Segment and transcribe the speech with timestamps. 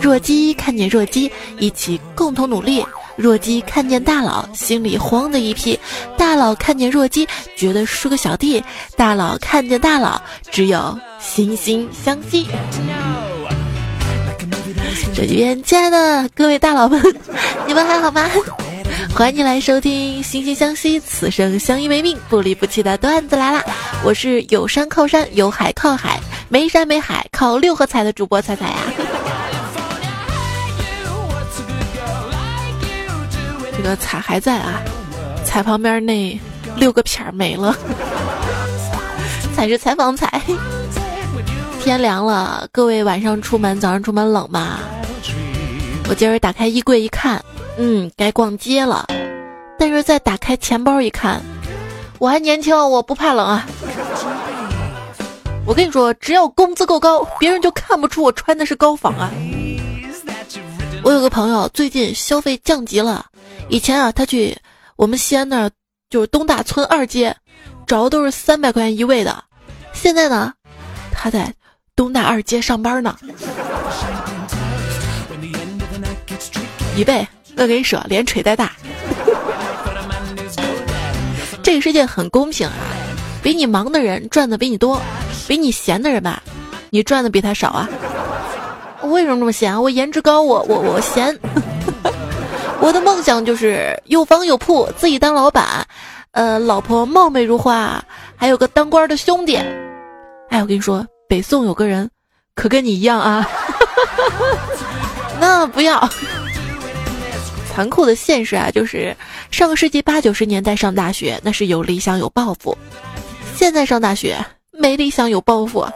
[0.00, 2.84] 弱鸡看见弱鸡，一起共同努力。
[3.16, 5.78] 弱鸡看见大佬，心里慌的一批；
[6.16, 7.26] 大佬看见弱鸡，
[7.56, 8.62] 觉得是个小弟；
[8.96, 10.20] 大佬看见大佬，
[10.50, 12.46] 只有惺惺相惜。
[15.14, 17.02] 这边，亲爱的各位大佬们，
[17.66, 18.28] 你们还好吗？
[19.14, 23.64] 欢迎你来收听《惺惺相惜，此生相依为命，不离不弃》的段子来啦！
[24.04, 28.76] 我是有山靠山，有海靠海，没山没海，靠六合彩的主播彩彩呀。
[33.76, 34.80] 这个彩还在啊，
[35.44, 36.40] 彩旁边那
[36.76, 37.76] 六个撇儿没了。
[39.54, 40.40] 彩是采访彩。
[41.80, 44.78] 天凉了，各位晚上出门，早上出门冷吗？
[46.08, 47.44] 我今儿打开衣柜一看。
[47.76, 49.06] 嗯，该逛街了，
[49.78, 51.42] 但是再打开钱包一看，
[52.18, 53.66] 我还年轻，我不怕冷啊！
[55.66, 59.30] 我跟你说，只要工资够高，别人就看不出我穿的是高仿啊！
[61.02, 63.26] 我有个朋友最近消费降级了，
[63.68, 64.56] 以前啊，他去
[64.94, 65.70] 我们西安那儿
[66.08, 67.34] 就是东大村二街，
[67.84, 69.42] 找的都是三百块钱一位的，
[69.92, 70.52] 现在呢，
[71.10, 71.52] 他在
[71.96, 73.16] 东大二街上班呢，
[76.96, 77.26] 一倍。
[77.56, 78.70] 我给你说，连锤带大。
[81.62, 82.74] 这个世界很公平啊，
[83.42, 85.00] 比你忙的人赚的比你多，
[85.46, 86.42] 比你闲的人吧，
[86.90, 87.88] 你赚的比他少啊。
[89.02, 89.80] 为什么这么闲啊？
[89.80, 91.38] 我颜值高，我我我闲。
[92.80, 95.86] 我的梦想就是有房有铺，自己当老板，
[96.32, 98.02] 呃，老婆貌美如花，
[98.36, 99.56] 还有个当官的兄弟。
[100.48, 102.10] 哎，我跟你说，北宋有个人，
[102.54, 103.48] 可跟你一样啊。
[105.40, 106.08] 那不要。
[107.72, 109.14] 残酷的现实啊，就是
[109.50, 112.76] 上个世纪八九十年代上大学，那是有理想有抱负；
[113.54, 114.36] 现在上大学
[114.78, 115.86] 没理想有抱负。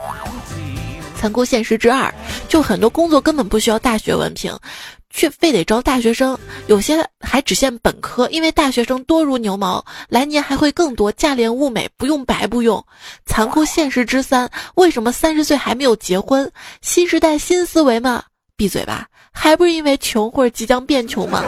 [1.17, 2.13] 残酷现实之二，
[2.49, 4.57] 就很多工作根本不需要大学文凭，
[5.11, 12.83] 却非得招大学生，有些还只限本科，因为大学生多如牛毛，来年还会更多，价廉物美，不用白不用。
[13.27, 16.51] 残酷现实之三，为什么三十岁还没有结婚？
[16.81, 18.25] 新时代新思维吗？
[18.57, 19.07] 闭嘴吧。
[19.33, 21.45] 还不是因为穷或者即将变穷吗？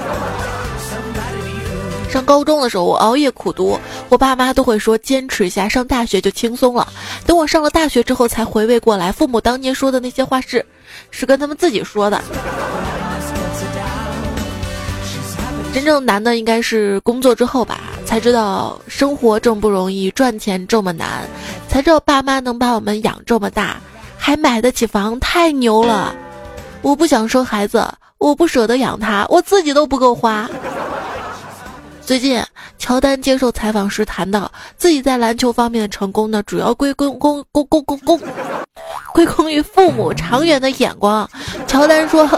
[2.12, 3.81] 上高中的时候，我熬夜苦读，
[4.11, 6.87] 我爸妈都会说坚持一下，上大学就轻松了。
[7.25, 10.62] 等我上了大学之后，才回味过来，父母当年说的那些话是，
[11.11, 12.21] 是跟他们自己说的。
[15.73, 21.27] 真正难的应该是工作之后吧，才知道生活这么不容易，赚钱这么难，
[21.67, 23.79] 才知道爸妈能把我们养这么大，
[24.19, 26.15] 还买得起房，太牛了。
[26.83, 30.47] 我不想生孩子，我不舍得养他，我自己都不够花。
[32.05, 32.43] 最近，
[32.79, 38.21] 乔丹接受采访时谈到，自己在篮球方面的成功呢，主要归功功功功功功，
[39.15, 41.29] 归功于父母长远的眼光。
[41.67, 42.29] 乔丹说。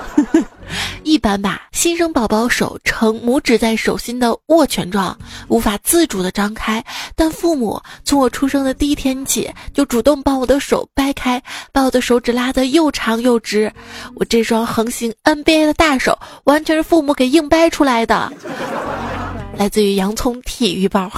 [1.04, 5.16] 一般吧，新生宝宝手呈拇指在手心的握拳状，
[5.48, 6.82] 无法自主的张开。
[7.14, 11.40] 但父母从我出生的第一天起，就主动帮我的手掰开，
[11.72, 13.70] 把我的手指拉得又长又直。
[14.14, 18.32] 我这双横行 NBA 的大手，完全是父母给硬掰出来的。
[19.56, 21.10] 来自于洋葱体育包，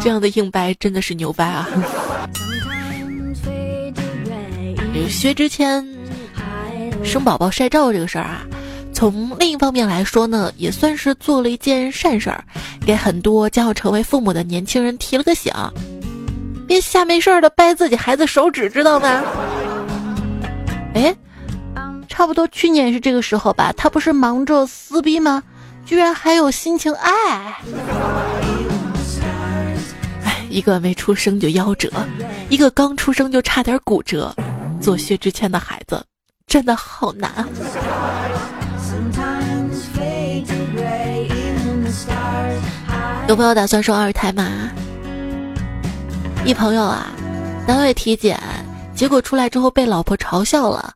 [0.00, 1.68] 这样的硬掰真的是牛掰啊！
[5.08, 5.86] 薛之谦
[7.04, 8.42] 生宝宝晒照这个事儿啊，
[8.92, 12.44] 从另一方面来说呢，也算是做了一件善事儿，
[12.84, 15.52] 给很多将要成为父母的年轻人提了个醒：
[16.66, 19.22] 别瞎没事儿的掰自己孩子手指，知道吗？
[20.94, 21.14] 哎，
[22.08, 25.42] 差不多去年是这个时候吧，他不是忙着撕逼吗？
[25.84, 27.12] 居然还有心情爱。
[30.24, 31.90] 哎，一个没出生就夭折，
[32.48, 34.34] 一个刚出生就差点骨折。
[34.80, 36.04] 做薛之谦的孩子，
[36.46, 37.46] 真的好难！
[43.26, 44.70] 有朋友打算生二胎吗？
[46.44, 47.08] 一朋友啊，
[47.66, 48.40] 单位体检
[48.94, 50.94] 结果出来之后被老婆嘲笑了，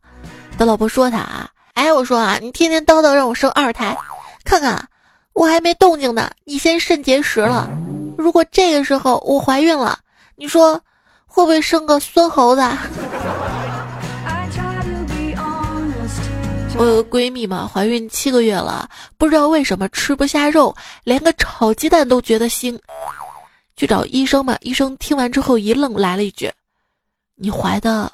[0.59, 3.97] 他老婆说他啊，哎，我说啊，你天天叨叨让我生二胎，
[4.45, 4.89] 看看
[5.33, 7.69] 我还没动静呢，你先肾结石了。
[8.17, 9.99] 如果这个时候我怀孕了，
[10.37, 10.75] 你说
[11.27, 12.63] 会不会生个孙猴子？
[16.79, 18.89] 我有个闺蜜嘛，怀孕七个月了，
[19.19, 22.79] 不知道为什么吃不下肉，连个炒鸡蛋都觉得腥。
[23.77, 26.53] 去找医生嘛，医生听完之后一愣，来了一句
[27.37, 28.13] ：“你怀的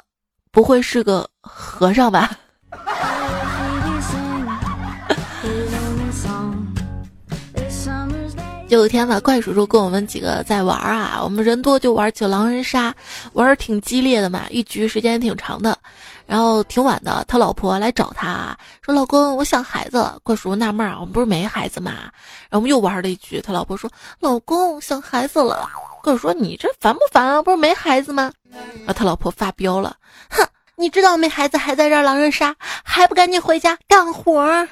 [0.58, 2.32] 不会是个和尚吧？”
[8.66, 12.92] 有一天吧，怪叔叔跟我们几个在玩啊，我们人多就玩起狼人杀，
[13.34, 15.78] 玩儿挺激烈的嘛，一局时间也挺长的。
[16.26, 21.92] 然后挺晚的，他老婆来找他说：“老公，我想孩子了。”怪叔叔纳闷儿啊，我们不是没孩子嘛？
[21.92, 23.88] 然后我们又玩了一局，他老婆说
[24.18, 25.70] ：“老公想孩子了。”
[26.02, 27.40] 怪叔说：“你这烦不烦啊？
[27.40, 29.96] 不是没孩子吗？”然后他老婆发飙了
[30.30, 30.46] ：“哼，
[30.76, 34.68] 你知道没孩子还在这狼人杀，还不赶紧回家干活儿？”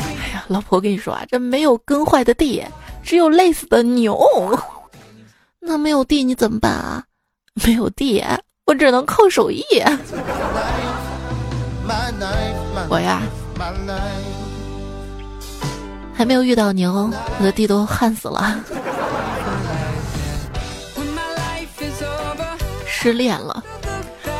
[0.00, 2.64] 哎呀，老婆，我跟你说啊，这没有耕坏的地，
[3.02, 4.18] 只有累死的牛。
[5.58, 7.02] 那没有地你怎么办啊？
[7.64, 8.24] 没有地，
[8.66, 9.64] 我只能靠手艺。
[12.88, 13.22] 我呀，
[16.16, 18.58] 还没有遇到牛，我的地都旱死了。
[22.86, 23.62] 失恋了，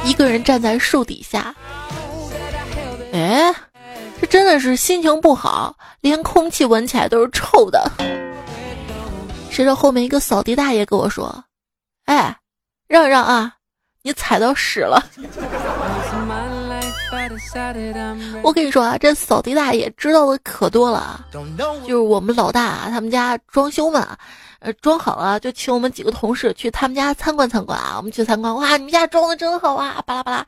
[0.04, 1.54] 一个人站在树底下。
[3.12, 3.54] 哎，
[4.20, 7.90] 这真的是心情不好，连空气闻起来都是臭的。
[9.50, 11.44] 谁知道后面一个扫地大爷跟我说
[12.06, 12.36] ：“哎，
[12.88, 13.52] 让让啊，
[14.02, 15.02] 你踩到屎了。”
[18.42, 21.24] 我跟你说啊，这扫地大爷知道的可多了。
[21.82, 24.16] 就是我们老大他们家装修嘛，
[24.60, 27.94] 呃，装好了就请我们几个同事去他们家参观参观啊。
[27.96, 30.46] 我们去参观，哇，你们家装的真好啊，巴拉巴拉。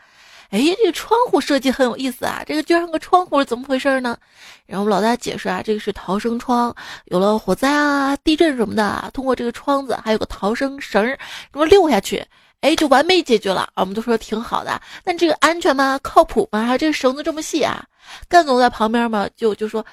[0.50, 2.42] 哎，这个窗户设计很有意思啊！
[2.46, 4.16] 这个居然个窗户是怎么回事呢？
[4.64, 6.74] 然后我们老大解释啊，这个是逃生窗，
[7.04, 11.18] 有了火灾啊、地震什么的，通过这个窗子还有个逃生绳，什
[11.52, 12.24] 么溜下去，
[12.60, 13.68] 哎，就完美解决了！
[13.76, 15.98] 我们都说挺好的，但这个安全吗？
[16.02, 16.64] 靠谱吗？
[16.64, 17.84] 还这个绳子这么细啊？
[18.28, 19.84] 干总在旁边嘛，就就说。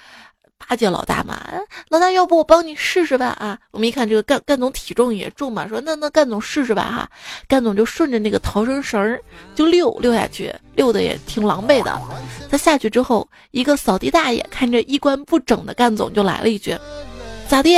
[0.57, 1.37] 巴结老大嘛，
[1.89, 3.27] 老大，要不我帮你试试吧？
[3.39, 7.09] 啊，我们一看这个干干总体重也重嘛，说那那干总试试吧哈。
[7.45, 9.19] 干总就顺着那个逃生绳
[9.53, 12.01] 就溜溜下去，溜的也挺狼狈的。
[12.49, 16.75] 他下去之后，一个扫地大爷看着衣冠不整的干总，就来了一句
[17.49, 17.75] ：“咋地？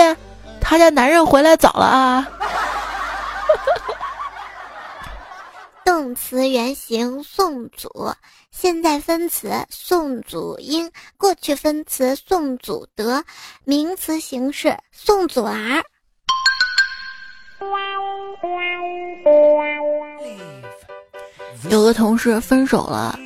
[0.62, 2.28] 他家男人回来早了啊？”
[5.88, 8.12] 动词原形宋祖。
[8.52, 13.24] 现在分词宋祖英，过去分词宋祖德，
[13.64, 15.82] 名词形式宋祖儿。
[21.70, 23.18] 有个同事分手了，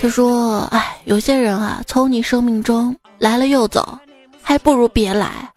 [0.00, 3.96] 他说：“哎，有些人啊，从你生命中来了又走，
[4.42, 5.48] 还不如别来。”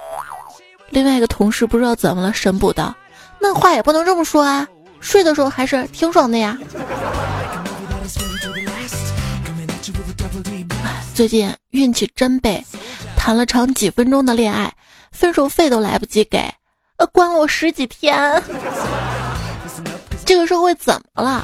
[0.92, 2.96] 另外一个同事不知道怎么了，神补道
[3.42, 4.68] ：“那话也不能这么说啊，
[5.00, 6.58] 睡的时候还是挺爽的呀。”
[11.14, 12.64] 最近运气真背，
[13.16, 14.72] 谈了场几分钟的恋爱，
[15.12, 16.38] 分手费都来不及给，
[16.98, 18.40] 呃，关了我十几天。
[20.24, 21.44] 这个社会怎么了？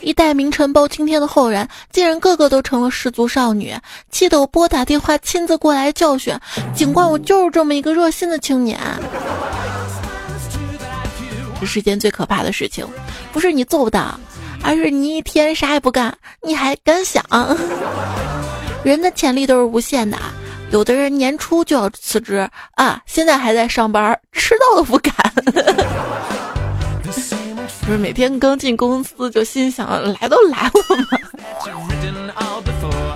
[0.00, 3.72] 一代名臣包青天的后人，竟然个个都成了失足少女，
[4.10, 6.36] 气得我拨打电话亲自过来教训。
[6.74, 8.78] 警官，我就是这么一个热心的青年。
[11.60, 12.86] 这世间最可怕的事情，
[13.32, 14.18] 不是你做不到，
[14.62, 17.24] 而是你一天啥也不干，你还敢想。
[18.84, 20.18] 人的潜力都是无限的，
[20.70, 25.14] 有的人年初就要辞职啊，现在还在上班，迟到都不敢。
[27.86, 29.86] 不是每天刚进公司就心想
[30.20, 30.72] 来都来了
[31.10, 31.18] 吗？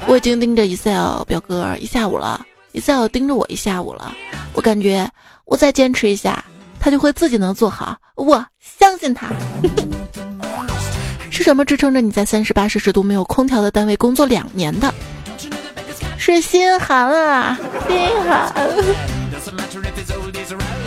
[0.06, 4.14] 我已经盯着 Excel 表格一下午了，Excel 盯着我一下午了，
[4.52, 5.10] 我感觉
[5.44, 6.44] 我再坚持一下，
[6.80, 9.28] 他就会自己能做好，我相信他。
[11.30, 14.92] 是什么支撑着你在三十八摄氏度没有空调的单位工作两年的？
[16.16, 18.52] 是心寒啊，心寒。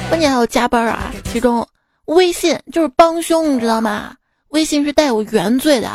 [0.09, 1.65] 关键还有加班啊，其中
[2.05, 4.13] 微信就是帮凶，你知道吗？
[4.49, 5.89] 微信是带有原罪的，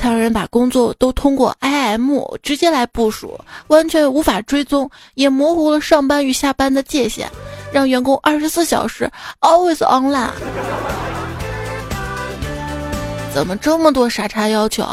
[0.00, 3.38] 他让人把工作都通过 IM 直接来部署，
[3.68, 7.28] 完全无法追踪，也模糊了上班与下班的界限，
[7.72, 9.10] 让员工二十四小时
[9.40, 10.30] always online。
[13.32, 14.86] 怎么这么多傻叉要求？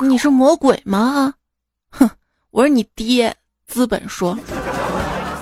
[0.00, 1.32] 你是魔鬼吗？
[1.90, 2.10] 哼！
[2.50, 3.34] 我是你爹，
[3.66, 4.38] 资本说。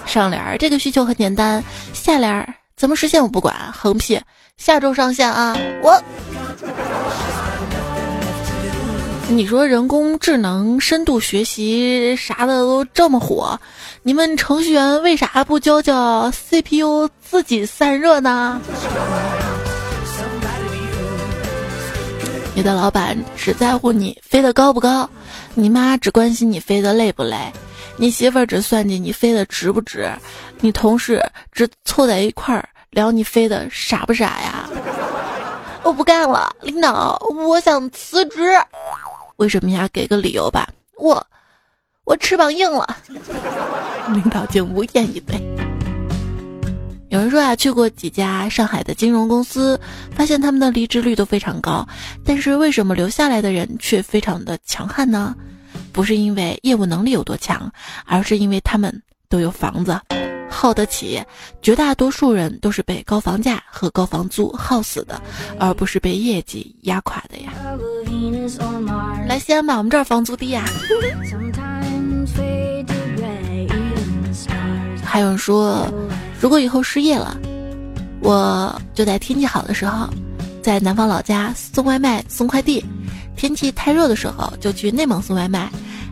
[0.06, 1.62] 上联儿这个需求很简单，
[1.92, 4.20] 下联儿怎么实现我不管，横批
[4.56, 5.56] 下周上线啊！
[5.82, 6.00] 我，
[9.30, 13.61] 你说人工智能、深度学习啥的都这么火，
[14.02, 18.58] 你们程序员为啥不教教 CPU 自己散热呢？
[22.54, 25.08] 你的老板只在乎你飞得高不高。
[25.54, 27.52] 你妈只关心你飞得累不累，
[27.97, 30.11] 你媳妇儿只算计你飞得值不值，
[30.61, 34.68] 你同事只凑在一块儿聊你飞得傻不傻呀？
[35.85, 38.40] 我不干了，领导，我想辞职。
[39.38, 39.88] 为什么呀？
[39.92, 40.68] 给个理由吧。
[40.97, 41.25] 我，
[42.04, 42.97] 我翅膀硬了。
[44.12, 45.40] 领导竟无言以对。
[47.09, 49.80] 有人说啊，去过几家上海的金融公司，
[50.11, 51.87] 发现他们的离职率都非常高，
[52.25, 55.37] 但是为什么留下来的人却非常的强悍呢？
[55.92, 57.73] 不是因为业务能力有多强，
[58.07, 60.00] 而是因为他们都有房子，
[60.48, 61.22] 耗得起。
[61.62, 65.20] 绝大多数人都是被高房价和高房租耗死的，
[65.58, 67.52] 而不是被业绩压垮的呀。
[69.28, 70.64] 来西安吧，我们这儿房租低呀。
[75.04, 75.86] 还有人说，
[76.40, 77.36] 如果以后失业了，
[78.20, 80.08] 我就在天气好的时候，
[80.62, 82.82] 在南方老家送外卖、送快递；
[83.36, 85.68] 天气太热的时候，就去内蒙送外卖；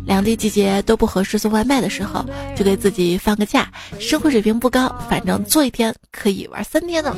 [0.07, 2.25] 两地季节都不合适送外卖的时候，
[2.57, 3.71] 就给自己放个假。
[3.99, 7.15] 生活水平不高，反正做一天可以玩三天呢。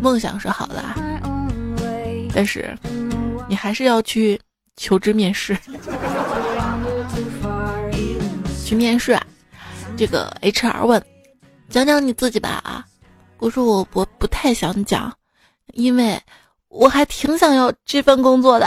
[0.00, 0.82] 梦想是好的，
[2.34, 2.76] 但是
[3.48, 4.38] 你还是要去
[4.76, 5.56] 求职面试。
[8.64, 9.24] 去面试，啊，
[9.96, 11.00] 这个 HR 问
[11.70, 12.84] ：“讲讲你自己吧。”啊，
[13.38, 15.12] 我说我我不太想讲，
[15.74, 16.20] 因为
[16.68, 18.66] 我还挺想要这份工作的。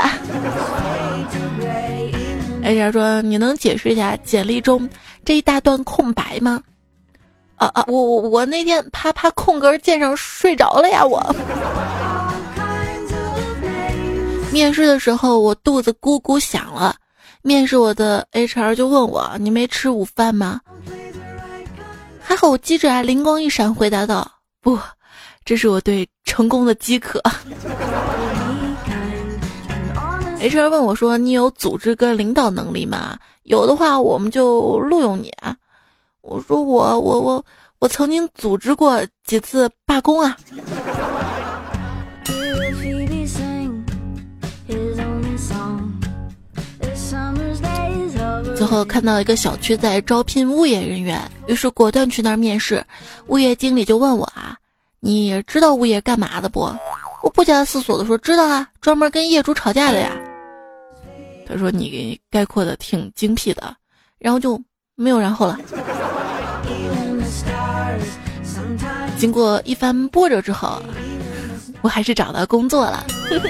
[2.66, 4.90] HR 说：“你能解释一下简历中
[5.24, 6.62] 这一大段空白吗？”
[7.58, 11.06] 啊啊，我我我那天啪啪空格键上睡着了呀！
[11.06, 11.22] 我
[14.52, 16.96] 面试的时候我肚子咕咕响了。
[17.44, 20.60] 面试我的 HR 就问我：“你没吃午饭吗？”
[22.20, 24.30] 还好我机智啊，灵光一闪，回答道
[24.60, 24.78] ：“不，
[25.46, 27.22] 这是我对成功的饥渴。
[30.50, 33.18] ”HR 问我说：“你有组织跟领导能力吗？
[33.44, 35.56] 有的话，我们就录用你啊。”
[36.22, 37.46] 我说：“我我我
[37.80, 40.38] 我曾经组织过几次罢工啊。”
[48.56, 52.84] 最后看到一个小区在招聘物业人员，于是果断去那儿面试。
[53.28, 54.56] 物业经理就问我啊
[55.02, 56.62] ：“你知道物业干嘛的不？”
[57.22, 60.12] 我不假思索的说：“知道啊，专门跟业主吵架的呀。”
[61.48, 63.76] 他说：“你概括的挺精辟的。”
[64.20, 64.60] 然后就
[64.96, 65.60] 没有然后了。
[69.18, 70.82] 经过一番波折之后，
[71.82, 73.06] 我还是找到工作了，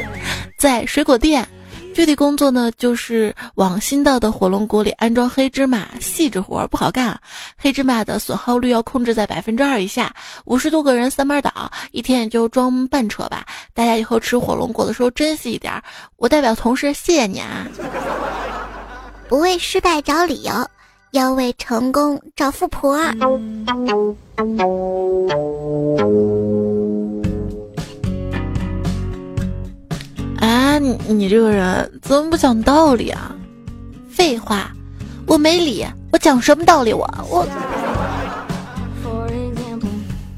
[0.60, 1.48] 在水果店。
[1.96, 7.18] 具体工作呢，就是往新到的火龙果里安装黑芝麻，细致活不好干。
[7.58, 13.46] 黑芝麻的损耗率要控制在百分之二以下，五十多个人三班倒，一天也就装半车吧。
[13.74, 15.72] 大家以后吃火龙果的时候珍惜一点。
[16.18, 17.66] 我代表同事谢谢你啊！
[19.30, 20.52] 不为失败找理由，
[21.12, 23.00] 要为成功找富婆。
[30.80, 33.34] 你你这个人怎么不讲道理啊？
[34.10, 34.72] 废话，
[35.26, 36.94] 我没理，我讲什么道理？
[36.94, 37.46] 我我，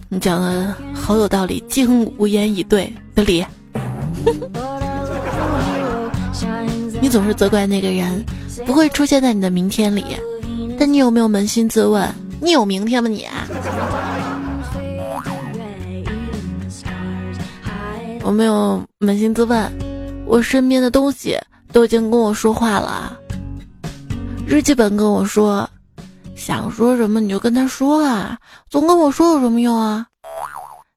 [0.10, 3.46] 你讲的好有道理，竟无言以对的理。
[7.00, 8.26] 你总是责怪那个人
[8.66, 10.04] 不会出现在你的明天里，
[10.80, 13.10] 但你有没有扪心自问，你有明天吗？
[13.10, 13.26] 你？
[18.24, 19.87] 我没有扪心自问。
[20.28, 21.40] 我身边的东西
[21.72, 23.18] 都已经跟我说话了。
[24.46, 25.68] 日记本跟我说，
[26.36, 28.38] 想说什么你就跟他说啊，
[28.70, 30.06] 总跟我说有什么用啊？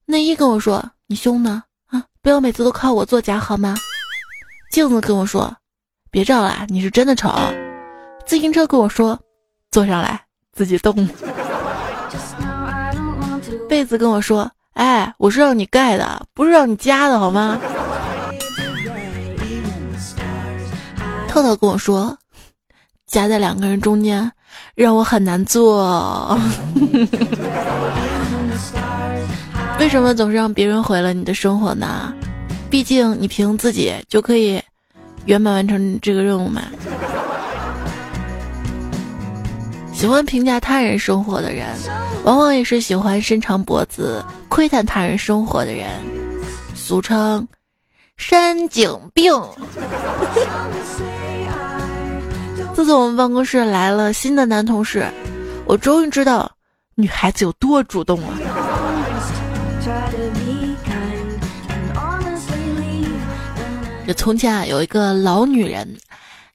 [0.05, 3.77] 内衣跟我说你胸呢啊，不要每次都靠我作假好吗？
[4.73, 5.55] 镜子跟我说，
[6.11, 7.33] 别照了，你是真的丑。
[8.27, 9.19] 自行车跟我说，
[9.71, 10.21] 坐上来
[10.53, 11.09] 自己动。
[13.69, 17.59] 被子跟我说，哎，我是让你盖的，不是让你加的好吗？
[21.31, 22.19] 透透跟我说，
[23.07, 24.33] 夹在两个人中间，
[24.75, 26.37] 让我很难做。
[29.79, 32.13] 为什么总是让别人毁了你的生活呢？
[32.69, 34.61] 毕竟你凭自己就可以
[35.27, 36.63] 圆满完成这个任务嘛。
[39.93, 41.69] 喜欢评价他人生活的人，
[42.25, 45.89] 往往也是喜欢伸长脖子窥探他人生活的人，
[46.75, 47.47] 俗称
[48.17, 49.33] 山井病。
[52.81, 55.07] 自从我们办公室来了新的男同事，
[55.67, 56.51] 我终于知道
[56.95, 58.29] 女孩子有多主动了。
[64.07, 65.87] 这从前啊，有一个老女人，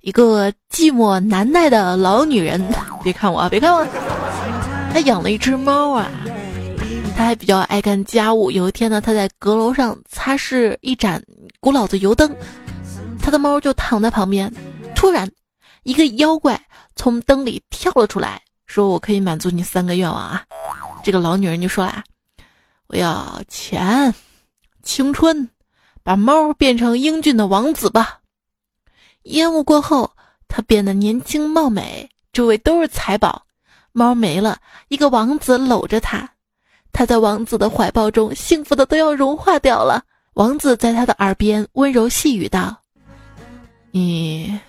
[0.01, 2.59] 一个寂寞难耐的老女人。
[3.03, 3.85] 别看我啊，别看我，
[4.91, 6.09] 她养了一只猫啊。
[7.15, 8.49] 她还比较爱干家务。
[8.49, 11.21] 有一天呢，她在阁楼上擦拭一盏
[11.59, 12.35] 古老的油灯，
[13.21, 14.51] 她的猫就躺在旁边，
[14.95, 15.29] 突然。
[15.85, 16.59] 一个妖怪
[16.95, 20.43] 从灯里跳了出来，说：“我可以满足你三个愿望啊。”
[21.05, 22.03] 这个老女人就说啊
[22.89, 24.11] ：“我要钱、
[24.81, 25.47] 青春，
[26.01, 28.19] 把猫变成英俊的王子吧。”
[29.29, 30.11] 烟雾过后，
[30.47, 33.43] 他变得年轻貌美，周围都是财宝。
[33.91, 36.27] 猫没了，一个王子搂着她，
[36.91, 40.03] 他在王子的怀抱中，幸福的都要融化掉了。
[40.33, 42.75] 王子在他的耳边温柔细语道
[43.91, 44.59] ：“你，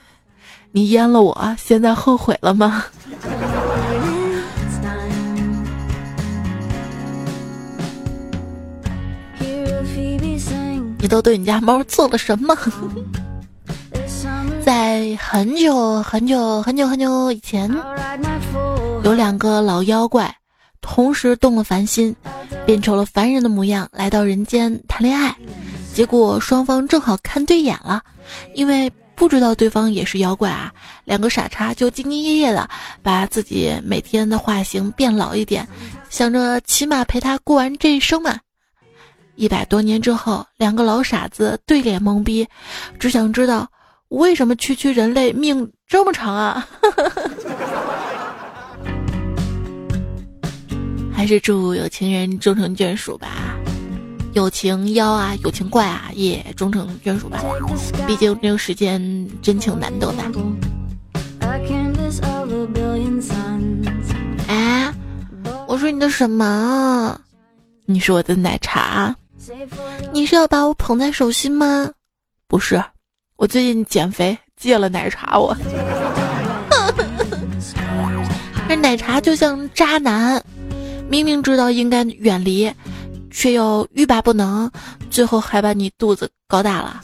[0.77, 2.85] 你淹了我，现在后悔了吗？”
[11.01, 12.55] 你都对你家猫做了什么？
[14.63, 17.75] 在很久很久很久很久以前，
[19.03, 20.37] 有两个老妖怪
[20.83, 22.15] 同时动了凡心，
[22.67, 25.35] 变成了凡人的模样，来到人间谈恋爱。
[25.95, 28.03] 结果双方正好看对眼了，
[28.53, 30.73] 因为不知道对方也是妖怪啊，
[31.05, 32.69] 两个傻叉就兢兢业业的
[33.03, 35.67] 把自己每天的发型变老一点，
[36.11, 38.39] 想着起码陪他过完这一生嘛。
[39.35, 42.47] 一百多年之后，两个老傻子对脸懵逼，
[42.99, 43.69] 只想知道。
[44.11, 46.65] 为什么区区人类命这么长啊？
[51.13, 53.57] 还是祝有情人终成眷属吧，
[54.37, 57.43] 友情妖啊，友情怪啊，也终成眷属吧。
[58.07, 59.01] 毕竟这个时间
[59.41, 60.31] 真情难得吧。
[64.47, 64.93] 哎，
[65.67, 67.19] 我说你的什么？
[67.87, 69.17] 你是我的奶茶？
[70.13, 71.91] 你是要把我捧在手心吗？
[72.47, 72.85] 不是。
[73.37, 75.57] 我最近减肥戒了奶茶，我。
[78.69, 80.45] 这奶茶就像渣男，
[81.09, 82.71] 明明知道应该远离，
[83.37, 84.71] 却又欲罢不能，
[85.11, 87.03] 最后还把你肚子搞大了。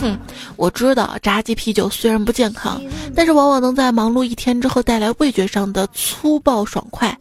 [0.00, 0.16] 哼，
[0.54, 2.80] 我知道炸鸡啤酒虽然不健康，
[3.12, 7.18] 但是往往能在忙碌一天之后带来味觉上的粗暴爽快。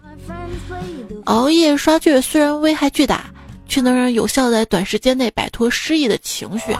[1.24, 3.26] 熬夜刷剧虽然危害巨大，
[3.68, 6.72] 却能让有效在短时间内摆脱失意的情绪。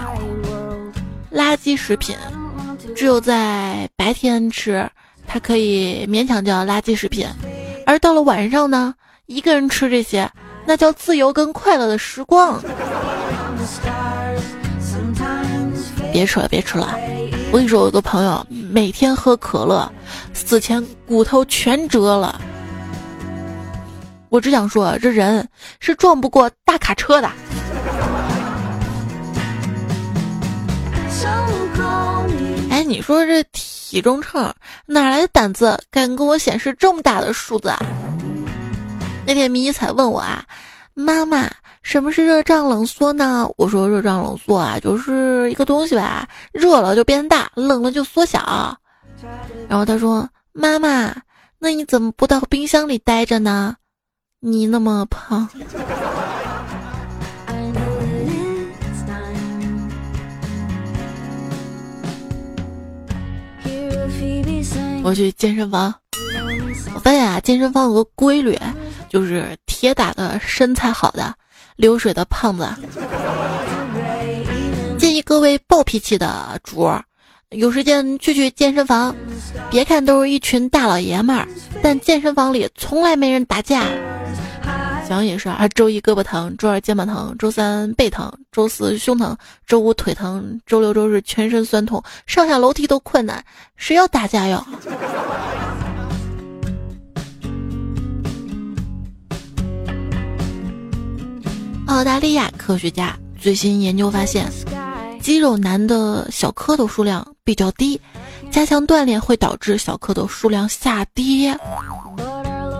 [1.32, 2.15] 垃圾食品，
[2.95, 4.88] 只有在白天吃，
[5.26, 7.26] 它可以勉强叫垃圾食品；
[7.88, 8.93] 而到了晚上呢，
[9.26, 10.30] 一个人吃这些，
[10.65, 12.62] 那叫自由跟快乐的时光。
[16.12, 16.97] 别扯了，别吃了！
[17.51, 19.91] 我跟你说，我有个朋友每天喝可乐，
[20.34, 22.39] 死前骨头全折了。
[24.30, 25.47] 我只想说，这人
[25.80, 27.30] 是撞不过大卡车的。
[32.69, 34.54] 哎，你说这体重秤
[34.86, 37.80] 哪来的胆子，敢跟我显示这么大的数字啊？
[39.27, 40.45] 那天迷彩问我啊，
[40.93, 41.49] 妈妈，
[41.81, 43.49] 什么是热胀冷缩呢？
[43.57, 48.77] 我说热胀冷缩啊，就是一个东西吧，热了就变大，冷了就缩小。
[49.67, 51.15] 然后他说，妈妈，
[51.57, 53.75] 那你怎么不到冰箱里待着呢？
[54.39, 55.49] 你那么胖。
[65.03, 65.93] 我去健身房，
[66.93, 68.59] 我发现啊，健身房有个规律，
[69.10, 71.34] 就是铁打的身材好的，
[71.76, 72.68] 流水的胖子。
[74.98, 77.04] 建议各位暴脾气的主儿，
[77.50, 79.15] 有时间去去健身房，
[79.70, 81.48] 别看都是一群大老爷们儿，
[81.82, 83.84] 但健身房里从来没人打架。
[85.08, 89.38] 想也是啊，周一胳膊疼，周二肩膀疼，周三背疼，周四胸疼，
[89.68, 94.65] 周五腿疼，周六周日全身酸痛，上下楼梯都困难，谁要打架哟？
[101.88, 104.52] 澳大利亚科学家最新研究发现，
[105.21, 108.00] 肌肉男的小蝌蚪数量比较低，
[108.52, 111.52] 加强锻炼会导致小蝌蚪数量下跌。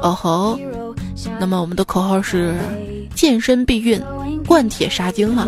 [0.02, 0.60] 哦吼！
[1.40, 2.56] 那么我们的口号是
[3.16, 4.02] 健身避孕，
[4.48, 5.48] 灌铁杀精啊！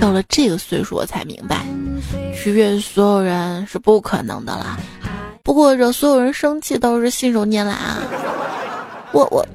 [0.00, 1.66] 到了这个岁数，我才明白，
[2.34, 4.78] 取悦所有人是不可能的啦。
[5.42, 7.98] 不过惹所有人生气倒是信手拈来啊！
[9.12, 9.46] 我我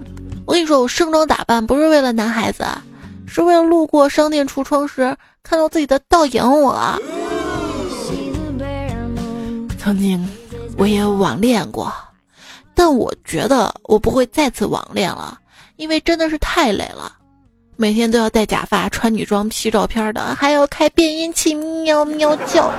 [0.46, 2.66] 我跟你说，我盛装打扮不是为了男孩子，
[3.28, 6.44] 是为了路过商店橱窗时看到自己的倒影。
[6.44, 7.00] 我
[9.78, 10.28] 曾经
[10.78, 11.92] 我也网恋过。
[12.78, 15.40] 但我觉得我不会再次网恋了，
[15.78, 17.10] 因为真的是太累了，
[17.78, 22.70] 每天都要戴假发、穿女装、P 照片的，还要开变音器，喵喵叫。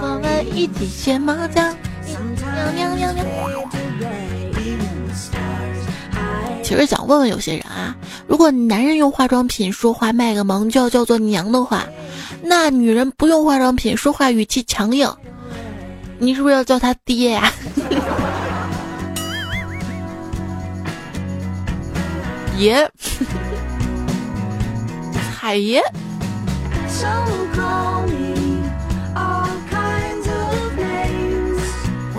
[0.00, 1.60] 我们一起学猫叫，
[2.74, 3.24] 喵喵喵喵。
[6.70, 7.96] 其实想问问有些人啊，
[8.28, 11.84] 如果男人用化妆品说话卖个萌就要叫做娘的话，
[12.44, 15.12] 那女人不用化妆品，说话语气强硬，
[16.20, 17.52] 你是不是要叫他爹呀？
[22.56, 22.88] 爷，
[25.36, 25.82] 海爷。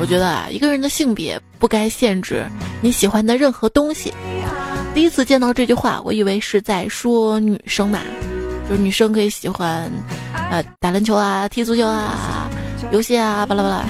[0.02, 2.44] 我觉得啊，一个人的性别不该限制
[2.82, 4.12] 你喜欢的任何东西。
[4.96, 8.00] 第一次见到这句话，我以为是在说女生嘛，
[8.68, 9.88] 就是女生可以喜欢，
[10.50, 12.50] 呃，打篮球啊，踢足球啊，
[12.92, 13.86] 游戏啊，巴拉巴拉。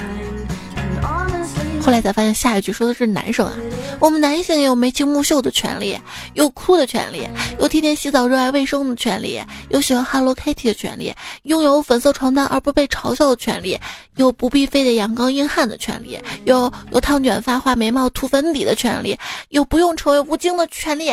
[1.84, 3.52] 后来才发现，下一句说的是男生啊。
[3.98, 5.98] 我们男性也有眉清目秀的权利，
[6.34, 13.78] 有哭的权利，有天天洗澡、热爱卫生的权利，有喜欢 Hello Kitty 的权利，拥有粉色床单而不被嘲笑的权利，
[14.16, 19.18] 有不必非得阳刚硬汉的权利，有有烫卷发、画眉毛、涂粉底的权利，
[19.48, 21.12] 有不用成为吴京的权利。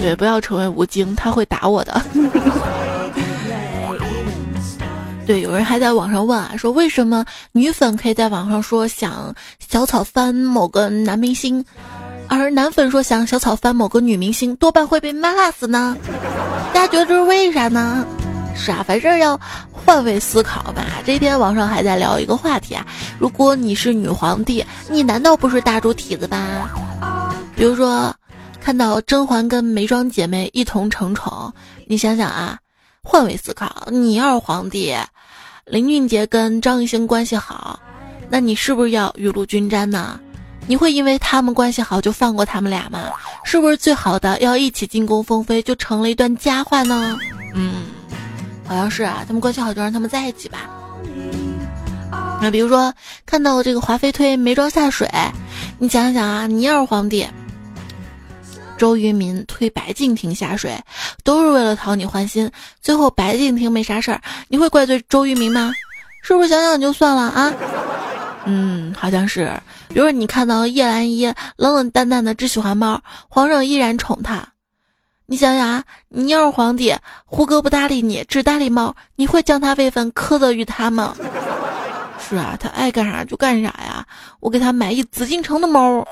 [0.00, 2.02] 对，不要成为吴京，他会打我的。
[5.26, 11.64] 对，有人还在网上问啊，说为什么女粉可以在网上说想小草翻某个男明星，
[12.28, 15.96] 而男粉说想小草翻某个女明星，多半会被骂死呢？
[16.74, 18.06] 大家觉得这是为啥呢？
[18.54, 19.40] 是啊，反正要
[19.72, 20.84] 换位思考吧。
[21.06, 22.86] 这天网上还在聊一个话题啊，
[23.18, 26.70] 如果你是女皇帝，你难道不是大猪蹄子吧？
[27.56, 28.14] 比如说，
[28.60, 31.52] 看到甄嬛跟眉庄姐妹一同成宠，
[31.86, 32.58] 你想想啊。
[33.06, 34.96] 换位思考，你要是皇帝，
[35.66, 37.78] 林俊杰跟张艺兴关系好，
[38.30, 40.18] 那你是不是要雨露均沾呢？
[40.66, 43.12] 你会因为他们关系好就放过他们俩吗？
[43.44, 47.18] 是不是最好的要一起进宫封妃就成了一段佳话呢？
[47.52, 47.84] 嗯，
[48.66, 50.60] 好像是啊，他们关系好就让他们在一起吧。
[52.40, 52.92] 那比如说
[53.26, 55.06] 看到这个华妃推眉庄下水，
[55.78, 57.26] 你想想啊，你要是皇帝。
[58.76, 60.78] 周渝民推白敬亭下水，
[61.22, 62.50] 都是为了讨你欢心。
[62.80, 65.72] 最后白敬亭没啥事儿，你会怪罪周渝民吗？
[66.22, 67.52] 是不是想想就算了啊？
[68.46, 69.52] 嗯，好像是。
[69.88, 74.42] 比如你看到叶澜依冷冷淡淡的只喜欢猫，皇上依然宠她，
[75.26, 81.14] 你想想啊，你要是皇帝，胡歌不搭理你，只搭理猫，你会将他位分苛责于他吗？
[82.18, 84.04] 是啊，他爱干啥就干啥呀。
[84.40, 86.06] 我给他买一紫禁城的猫。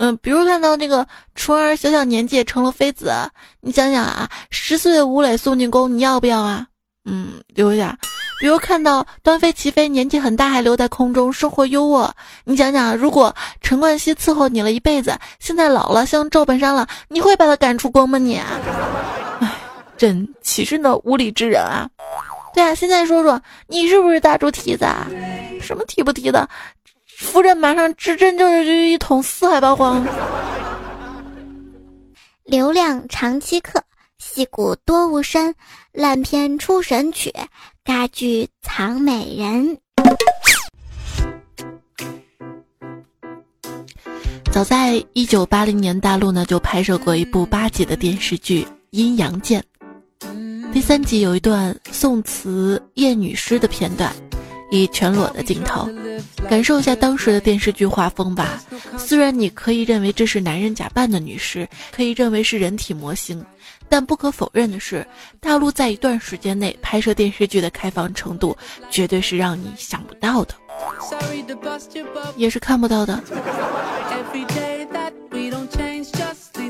[0.00, 3.12] 嗯，比如看到那个纯儿小小年纪成了妃子，
[3.60, 6.66] 你想想啊，十岁的吴磊送进宫，你要不要啊？
[7.04, 7.98] 嗯，留下。
[8.40, 12.08] 比如看到端妃齐妃年纪很大还留在宫中，生活优渥，
[12.44, 18.18] 你想想，如果陈冠希伺候你了一辈子，现在老了像赵本山了，你会把他赶出宫吗？
[18.18, 18.38] 你？
[19.40, 19.52] 唉，
[19.96, 21.90] 朕岂是那无理之人啊！
[22.54, 24.84] 对啊，现在说说，你是不是大猪蹄子？
[24.84, 25.08] 啊？
[25.60, 26.48] 什么蹄不蹄的？
[27.18, 30.06] 夫人马上支针就是一桶四海八荒。
[32.44, 33.82] 流量长期客，
[34.18, 35.52] 戏骨多无声，
[35.90, 37.34] 烂片出神曲，
[37.84, 39.78] 尬剧藏美人。
[44.52, 49.60] 早在一九八零年，大陆呢就拍摄过一部八集的电视剧《阴阳剑》，
[50.72, 54.14] 第三集有一段宋词艳女诗的片段。
[54.70, 55.88] 以全裸的镜头，
[56.48, 58.62] 感受一下当时的电视剧画风吧。
[58.98, 63.44] 虽然你可以认为这是男人假扮的女尸，可以认为是人体模型，
[63.88, 65.06] 但不可否认的是，
[65.40, 68.56] 大陆在一段时间内拍摄电视剧的开放程度，
[68.90, 70.54] 绝对是让你想不到的，
[72.36, 73.22] 也是看不到的。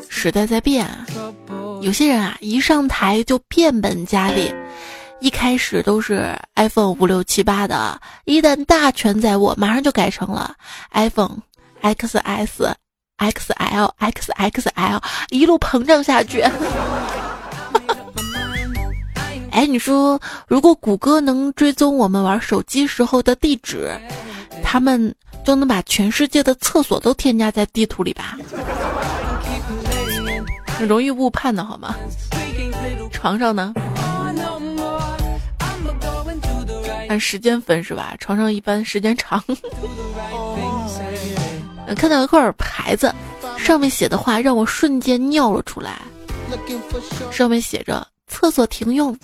[0.09, 1.07] 时代在变啊，
[1.81, 4.53] 有些人啊，一上台就变本加厉。
[5.21, 10.55] 一开始都是 iPhone 五六七八的，一旦大权在握，马上就改成了
[10.93, 11.39] iPhone
[11.83, 12.73] XS、
[13.19, 16.43] XL、XXL，一路膨胀下去。
[19.51, 23.91] 哎，你说，如果谷歌能追踪我们玩手机时候的地址，
[24.63, 25.13] 他们
[25.45, 28.39] 就能把全世界的厕所都添加在地图里吧？
[30.67, 31.97] 很容易误判的好吗？
[33.11, 33.75] 床上呢？
[37.09, 38.15] 按时间分是吧？
[38.21, 39.43] 床上一般时间长。
[41.97, 43.13] 看到一块牌子，
[43.57, 46.01] 上面写的话让我瞬间尿了出来。
[47.31, 49.17] 上面写着“厕所停用”。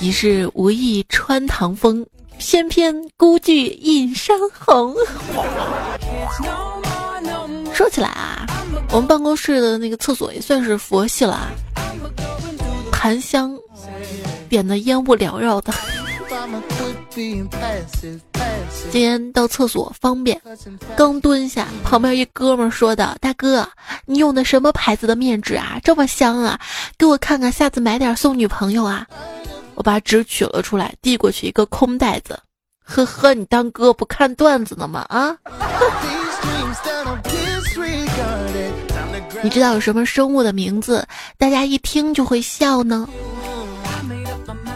[0.00, 2.04] 你是无意穿堂风，
[2.38, 4.94] 偏偏孤具映山红。
[7.72, 8.46] 说起来啊，
[8.90, 11.48] 我们办公室的那个厕所也算是佛系了，
[12.92, 13.56] 檀香。
[14.52, 15.72] 点的烟雾缭绕的，
[17.08, 17.48] 今
[18.90, 20.38] 天到厕所方便，
[20.94, 23.66] 刚蹲下，旁边一哥们说道：“大哥，
[24.04, 25.80] 你用的什么牌子的面纸啊？
[25.82, 26.60] 这么香啊！
[26.98, 29.06] 给我看看，下次买点送女朋友啊！”
[29.74, 32.38] 我把纸取了出来，递过去一个空袋子。
[32.84, 35.00] 呵呵，你当哥不看段子呢吗？
[35.08, 35.34] 啊？
[39.42, 43.08] 你知道有什么生物的名字，大家一听就会笑呢？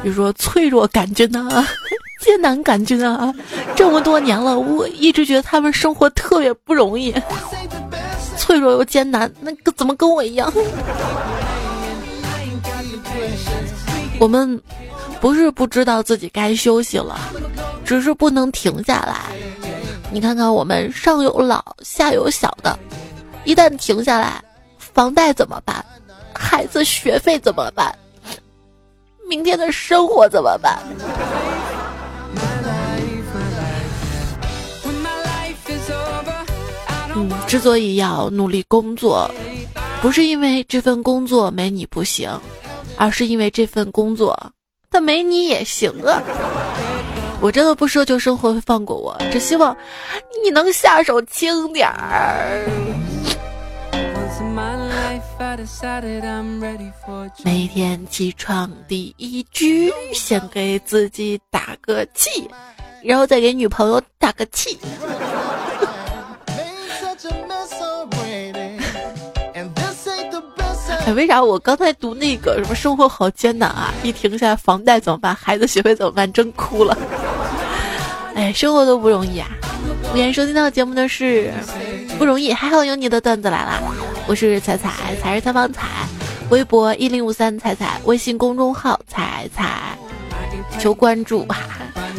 [0.06, 1.66] 比如说脆弱杆菌呐，
[2.22, 3.34] 艰难杆菌啊，
[3.74, 7.12] 这么多年了，我一直觉得他们生活特别不容易，
[8.38, 10.48] 脆弱又艰难，那个怎么跟我一样？
[14.20, 14.62] 我们
[15.20, 17.18] 不是不知道自己该休息了，
[17.84, 19.34] 只是不能停下来。
[20.12, 22.78] 你看看我们上有老下有小的，
[23.44, 24.40] 一旦停下来，
[24.78, 25.84] 房贷怎么办？
[26.32, 27.92] 孩子学费怎么办？
[29.28, 30.78] 明天的生活怎么办？
[37.14, 39.30] 嗯，之所以要努力工作，
[40.02, 42.30] 不是因为这份工作没你不行，
[42.96, 44.38] 而是因为这份工作
[44.90, 46.22] 它没你也行啊！
[47.40, 49.76] 我真的不奢求生活会放过我，只希望
[50.44, 52.66] 你能下手轻点儿。
[57.44, 62.48] 每天起床第一句，先给自己打个气，
[63.02, 64.78] 然后再给女朋友打个气。
[71.06, 73.94] 哎，为啥我刚才读那个什么生活好艰难啊？
[74.02, 75.34] 一停下来，房贷怎么办？
[75.34, 76.32] 孩子学费怎么办？
[76.32, 76.98] 真哭了。
[78.34, 79.48] 哎，生活都不容易啊！
[80.12, 81.52] 今天收听到节目的是
[82.18, 83.80] 不容易，还好有你的段子来啦！
[84.26, 85.86] 我是彩彩，彩是采访彩，
[86.48, 89.96] 微博一零五三彩彩，微信公众号彩彩，
[90.78, 91.46] 求关注！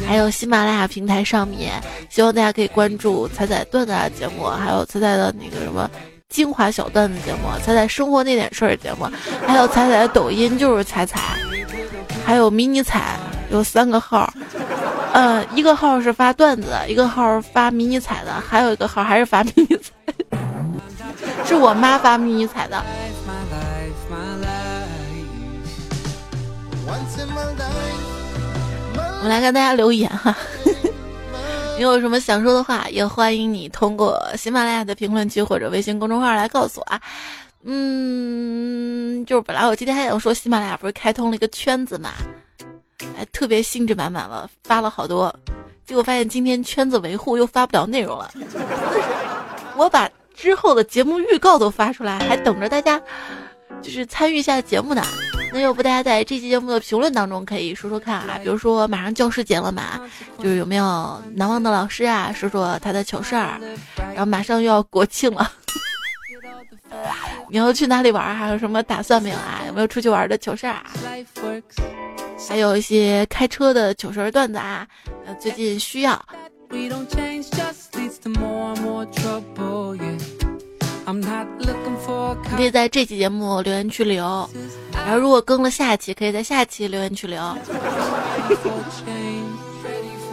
[0.06, 1.74] 还有喜马拉雅平台上面，
[2.10, 5.90] 希望大家可以关注彩彩段子节目，还有彩彩的那个什么
[6.30, 9.10] 精华小段子节目，彩彩生活那点事儿节目，
[9.46, 11.20] 还有彩彩的抖音就是彩彩，
[12.24, 13.18] 还有迷你彩
[13.58, 14.32] 有三个号。
[15.14, 19.92] 嗯，一个号是发段子，一个号发迷你彩的，还有一个号还是发迷你彩，
[21.44, 22.84] 是我妈发迷你彩的。
[29.20, 30.38] 我们来跟大家留言哈，
[31.76, 37.02] 你有什么想说的话，也欢迎你通过喜马拉雅的评论区或者微信公众号来告诉我啊。
[37.64, 42.12] 嗯，就是本来我今天还想说，喜马拉雅不是开通了一个圈子嘛。
[43.18, 45.34] 还，特别兴致满满了，发了好多，
[45.86, 48.32] 结果发现今天圈子维护又发不了内容了。
[49.76, 53.02] 我把之后的节目预告都发出来，还等着大家
[53.82, 55.02] 就是参与一下节目呢。
[55.52, 60.00] 那要不大家在这期节目的评论当中可以说说看啊，比如说马上教师节了嘛，
[60.38, 63.60] 就是有没有难忘的老师啊，说说他的糗事儿。
[63.96, 65.52] 然后马上又要国庆了，
[67.50, 68.36] 你要去哪里玩？
[68.36, 69.62] 还有什么打算没有啊？
[69.68, 70.84] 有没有出去玩的糗事儿啊？
[72.50, 74.88] 还有一些开车的糗事段子啊，
[75.26, 76.22] 呃，最近需要。
[76.70, 76.90] 你
[82.58, 84.50] 可以在这期节目留言区留，
[84.92, 87.42] 然后如果更了下期，可以在下期留言区留。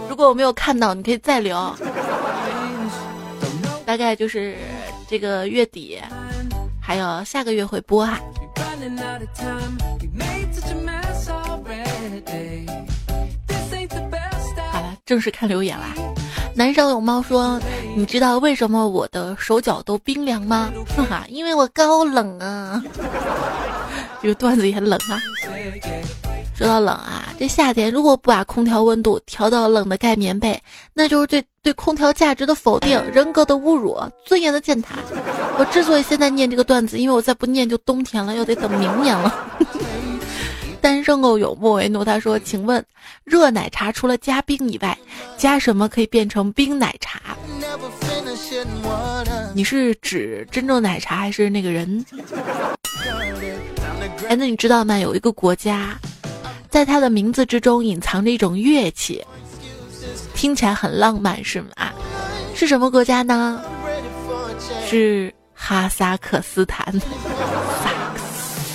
[0.09, 1.75] 如果我没有看到，你可以再留。
[3.87, 4.57] 大概就是
[5.09, 6.01] 这个月底，
[6.87, 8.21] 还有下个月会播哈。
[14.71, 15.95] 好了，正式看留言啦。
[16.55, 17.59] 男生有猫说
[17.97, 20.71] ：“你知道为什么我的手脚都冰凉吗？
[20.95, 22.85] 哈哈，因为我高冷啊。
[24.21, 25.19] 这个段子也冷啊。
[26.55, 34.95] 说到冷啊，这夏天如果不把空调温度调到冷的盖棉被，那就是对对空调价值的否定，人格的侮辱，尊严的践踏。
[35.57, 39.33] 我之所以现在念这个段子，因为我再不念就冬天了，又得等明年了。
[40.81, 42.85] ”单身狗有莫为奴，他说：“请问，
[43.25, 44.97] 热奶茶除了加冰以外，
[45.39, 47.37] 加什么可以变成冰奶茶？
[49.55, 52.05] 你是指真正奶茶还是那个人？”
[54.29, 54.99] 哎，那你知道吗？
[54.99, 55.99] 有一个国家，
[56.69, 59.25] 在它的名字之中隐藏着一种乐器，
[60.35, 61.69] 听起来很浪漫，是吗？
[62.55, 63.63] 是什么国家呢？
[64.87, 65.33] 是
[65.67, 66.85] 哈萨克斯坦。
[66.93, 68.75] 萨克斯。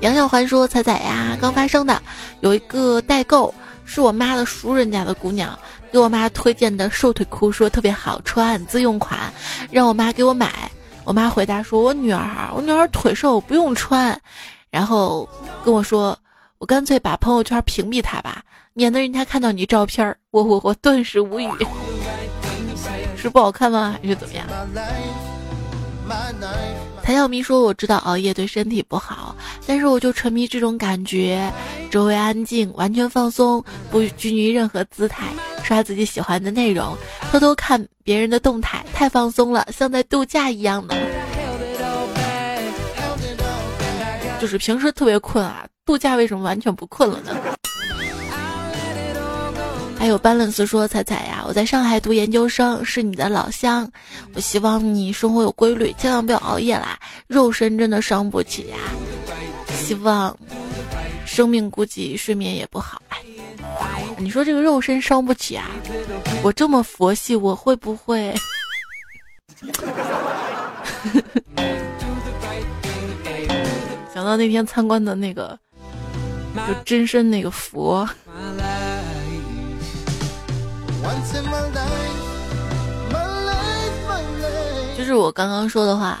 [0.00, 2.02] 杨小环说：“彩彩呀，刚发生的
[2.40, 5.56] 有一个代购，是我妈的熟人家的姑娘
[5.92, 9.32] 给我妈推荐的瘦腿裤，说特别好穿，自用款，
[9.70, 10.68] 让我妈给我买。
[11.04, 14.20] 我妈回答说：我女儿，我女儿腿瘦，不用穿。
[14.68, 15.28] 然后
[15.64, 16.18] 跟我说，
[16.58, 18.42] 我干脆把朋友圈屏蔽她吧，
[18.74, 21.48] 免得人家看到你照片儿，我我我顿时无语。
[23.22, 23.96] 是不好看吗？
[24.02, 24.44] 还是怎么样？
[27.04, 31.48] 谭小明说：“我知道熬夜对身体不好，但是我就沉迷这种感觉，
[31.88, 35.26] 周围安静，完全放松，不拘泥于任何姿态，
[35.62, 36.96] 刷自己喜欢的内容，
[37.30, 40.96] 偷偷看别人的动态，太放松了，像在度假一样的。
[44.40, 47.36] 就是平时特别困啊，度假为什么完全不困了呢？”
[50.02, 53.88] 还有班冷斯说：“彩彩呀，我在上海读研究生，是你的老乡。
[54.34, 58.76] 我希望你生活有规律，千万不要熬夜啦，肉身真的伤不起呀。
[59.76, 60.36] 希望
[61.24, 63.00] 生命估计睡眠也不好。
[63.10, 63.22] 哎，
[64.18, 65.70] 你说这个肉身伤不起啊？
[66.42, 68.34] 我这么佛系，我会不会？
[74.12, 75.56] 想到那天参观的那个，
[76.66, 78.04] 就真身那个佛。”
[84.96, 86.18] 就是我刚刚说的话，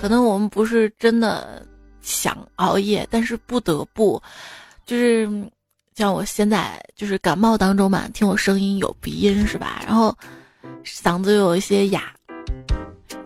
[0.00, 1.64] 可能我们不是真的
[2.00, 4.20] 想熬夜，但是不得不，
[4.86, 5.28] 就是
[5.94, 9.82] 像我现在就是感冒当中嘛，听我声音有鼻音是吧？
[9.86, 10.16] 然后
[10.84, 12.04] 嗓子又有一些哑，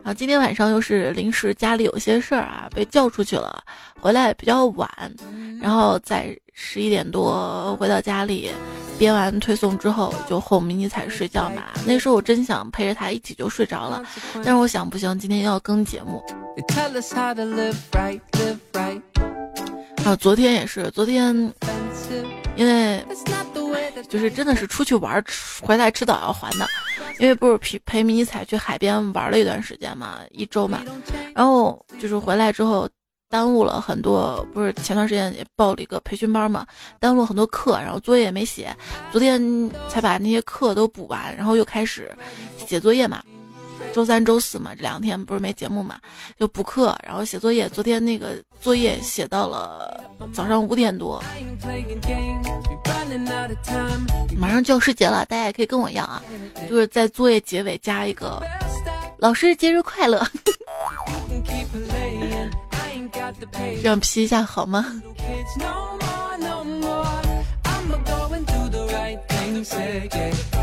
[0.05, 3.63] 然后今天晚上又是临时家里有些事儿啊，被叫出去了，
[4.01, 4.89] 回来比较晚，
[5.61, 8.51] 然后在十一点多回到家里。
[8.99, 14.01] 编完推送之后就哄迷你彩睡觉嘛，那时候我真想陪着他一起就睡着了，
[14.35, 16.23] 但是我想不行，今天要更节目。
[20.05, 21.35] 啊，昨天也是，昨天
[22.55, 23.05] 因为
[24.09, 25.25] 就是真的是出去玩，
[25.61, 26.67] 回来迟早要还的，
[27.19, 30.83] 因为不是陪陪迷彩去海边玩了一段时间嘛，一周嘛，
[31.35, 32.89] 然后就是回来之后。
[33.33, 36.67] 耽误了很多，不是前段时间也报了一个培训班嘛，
[37.01, 38.77] 耽误了很多课，然后作业也没写，
[39.11, 39.41] 昨天
[39.89, 42.15] 才把那些课都补完，然后又开始
[42.59, 43.23] 写作业嘛。
[43.93, 45.99] 周三、周四嘛，这两天不是没节目嘛，
[46.39, 47.69] 就补课，然后写作业。
[47.69, 50.03] 昨天那个作业写到了
[50.33, 51.23] 早上五点多，
[54.39, 56.23] 马上教师节了，大家也可以跟我一样啊，
[56.69, 58.43] 就是在作业结尾加一个
[59.19, 60.27] “老师节日快乐”。
[63.83, 65.03] 这样 P 一下好吗？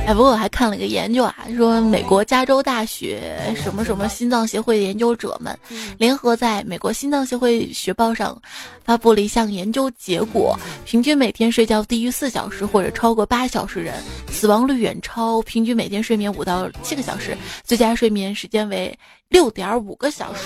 [0.09, 5.55] 哎，不过我还看了个研究啊，说美国加州大学什么什么心脏协会的研究者们
[5.99, 8.35] 联合在美国心脏协会学报上
[8.83, 18.91] 发布了一项研究结果：平均每天睡觉低于四小时或者超过八小时人，死亡率远超平均每天睡眠五到七个小时，最佳睡眠时间为
[19.29, 20.41] 六点五个小时。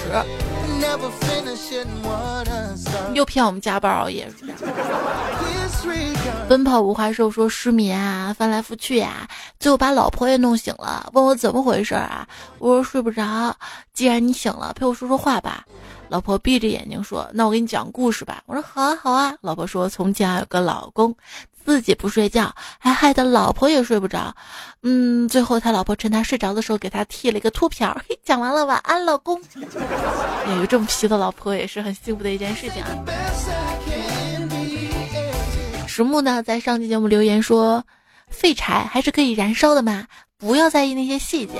[3.14, 4.30] 又骗我们加班熬夜。
[6.48, 9.28] 奔跑无花兽说失眠啊，翻来覆去呀，
[9.60, 12.28] 最后把老婆也弄醒了，问我怎么回事啊？
[12.60, 13.56] 我说睡不着。
[13.94, 15.66] 既然你醒了，陪我说说话吧。
[16.10, 21.16] 老婆闭着眼睛说：“那我给你讲故事吧。”我说：“好啊，好啊。”老婆说：“从前有个老公，
[21.66, 24.36] 自己不睡觉，还害得老婆也睡不着。
[24.82, 27.96] 嗯，最后他老婆趁他睡着的时候，给他剃了一个秃瓢。
[28.08, 29.42] 嘿，讲完了，晚安，老公。
[30.50, 32.90] 有个这么皮的老婆也是很幸福的一件事情啊。”
[35.88, 37.86] 石木呢，在上期节目留言说
[38.28, 41.54] ：“废柴还是可以燃烧的嘛，不要在意那些细节。”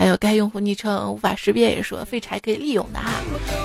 [0.00, 3.10] 还有该用户昵称无法识别也说废柴可以利用的哈。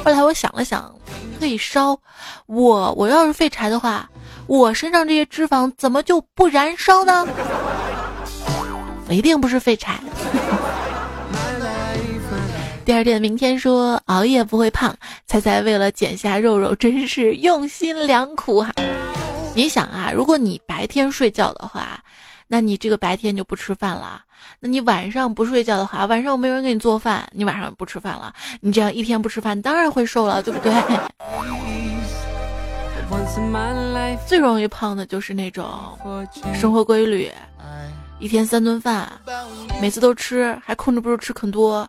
[0.03, 0.93] 后来我想了想，
[1.39, 1.97] 可以烧。
[2.45, 4.09] 我我要是废柴的话，
[4.45, 7.25] 我身上这些脂肪怎么就不燃烧呢？
[9.07, 9.97] 我一定不是废柴。
[12.83, 14.93] 第二天，明天说熬夜不会胖，
[15.27, 18.73] 猜猜为了减下肉肉，真是用心良苦哈。
[19.55, 22.01] 你想啊，如果你白天睡觉的话。
[22.47, 24.21] 那你这个白天就不吃饭了，
[24.59, 30.71] 那你晚上不睡觉的话，晚上又没人给你做饭，你晚上不吃饭了，你这样一天不吃饭，当然会瘦了，对不对？
[34.27, 35.67] 最容易胖的就是那种
[36.53, 37.31] 生活规律，
[38.19, 39.11] 一天三顿饭，
[39.81, 41.87] 每次都吃，还控制不住吃很多。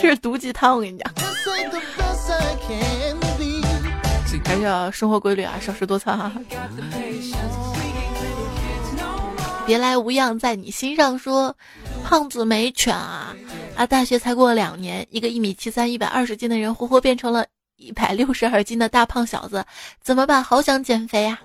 [0.00, 1.12] 这是毒鸡汤，我跟你讲。
[4.48, 6.32] 还是要生活规律啊，少食多餐哈。
[9.66, 11.54] 别来无恙在你心上说，
[12.02, 13.36] 胖子没犬啊
[13.76, 13.86] 啊！
[13.86, 17.44] 大学才过了两年，一个一米七三、一百二十斤的人，活活变成了
[17.76, 19.62] 一百六十二斤的大胖小子，
[20.02, 20.42] 怎么办？
[20.42, 21.38] 好想减肥呀！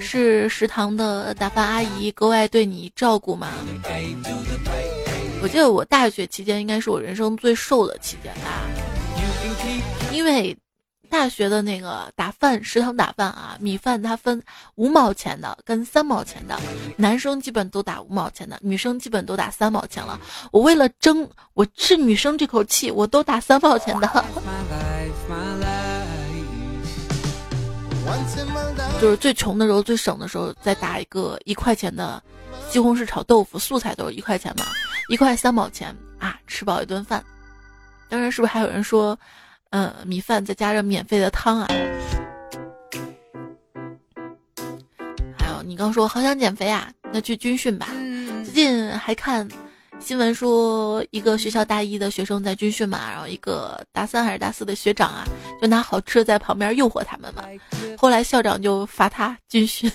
[0.00, 3.48] 是食堂的打饭阿姨格外对你照顾吗？
[5.42, 8.62] 我记得我大学期间应该是我人生最瘦的期间吧。
[10.10, 10.56] 因为
[11.10, 14.42] 大学的那个打饭食堂打饭啊，米饭它分
[14.76, 16.58] 五毛钱的跟三毛钱的，
[16.96, 20.18] 男生基本都打五毛钱的，女生基本都打三毛钱了。
[20.52, 24.24] 我为了争我吃女生这口气，我都打三毛钱的。
[29.00, 32.22] 就是最穷的时候、最省的时候，再打一个一块钱的
[32.70, 34.64] 西红柿炒豆腐，素菜都是一块钱嘛，
[35.08, 37.22] 一块三毛钱啊，吃饱一顿饭。
[38.08, 39.18] 当然，是不是还有人说，
[39.70, 41.68] 嗯，米饭再加上免费的汤啊？
[45.38, 47.88] 还有，你刚说好想减肥啊，那去军训吧。
[48.44, 49.48] 最近还看。
[50.00, 55.24] 新闻说，一个学校大一的学生在军训嘛，然后一个大三还是大四的学长啊，
[55.60, 57.42] 就拿好吃的在旁边诱惑他们嘛。
[57.96, 59.90] 后来校长就罚他军训。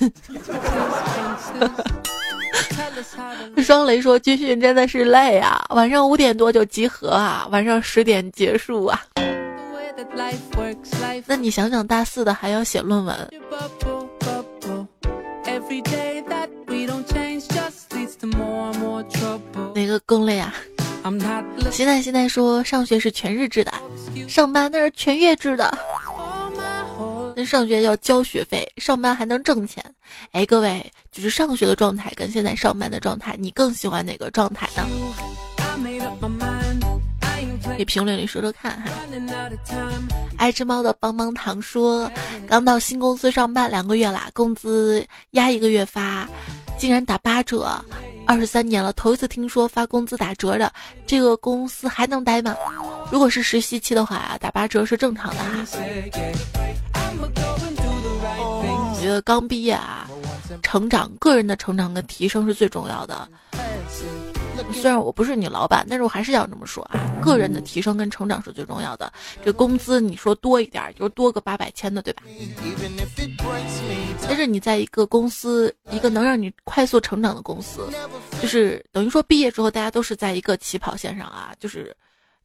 [3.63, 9.01] 双雷说，军训真的是累啊，晚上五点多就集合啊，晚上十点结束啊。
[11.27, 13.29] 那你想想，大四的还要写论文。
[19.75, 20.53] 哪个更累啊？
[21.71, 23.73] 现在现在说上学是全日制的，
[24.27, 25.77] 上班那是全月制的。
[27.35, 29.83] 那上学要交学费，上班还能挣钱。
[30.31, 34.87] 哎，各位，就是上学的状态跟现在上班的状态，你更喜欢哪个状态呢？
[37.83, 38.91] 给评论里说说看哈。
[40.37, 42.09] 爱吃猫的棒棒糖说，
[42.47, 46.25] 刚到新公司上班两个月啦，工资压一个月发，
[46.77, 47.69] 竟然打八折。
[48.25, 50.71] 二十三年了，头一次听说发工资打折的，
[51.05, 52.55] 这个公司还能待吗？
[53.11, 55.65] 如果是实习期的话，打八折是正常的哈。
[58.93, 60.09] 我觉得刚毕业啊，
[60.61, 63.27] 成长，个人的成长跟提升是最重要的。
[64.73, 69.11] 虽然我不是你老板，但是我还是要这么说啊，个人的提升跟成长是最重要的。
[69.45, 72.23] 这工资你说多一点，就是多个八百千的，对吧？
[74.27, 77.87] 但是你在一个公司，一个能让你快速成长的公司，
[78.41, 81.95] 就是等于说毕业之后大家都是在一个起跑线上啊，就是。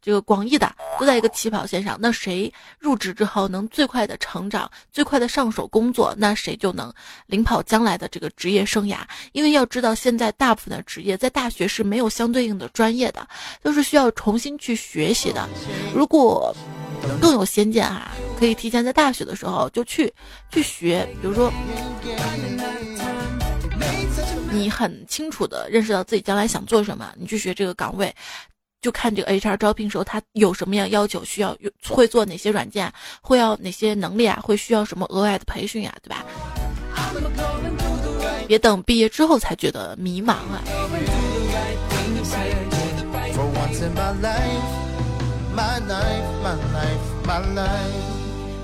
[0.01, 6.92] 这个广义的都在一个起跑线上，那谁入职之后能最快的成长、最快的上手工作，那谁就能
[7.26, 8.99] 领跑将来的这个职业生涯。
[9.32, 13.26] 因为要知道，现在大部分的职业在大学是没有相对应的专业的，
[13.62, 15.49] 都是需要重新去学习的。
[15.94, 16.55] 如果
[17.20, 20.12] 更有先见哈，可以提前在大学的时候就去
[20.51, 21.53] 去学，比如说，
[24.51, 28.14] 你很清楚的认识到自己将来想做什么，你去学这个岗位。
[28.81, 31.57] 就看这个 HR 招聘时候，他有什么样要求，需要
[31.89, 36.24] 会做哪些软件，会要哪些能力啊，会需要什么额外的培训呀，对吧？
[38.47, 40.62] 别等毕业之后才觉得迷茫啊。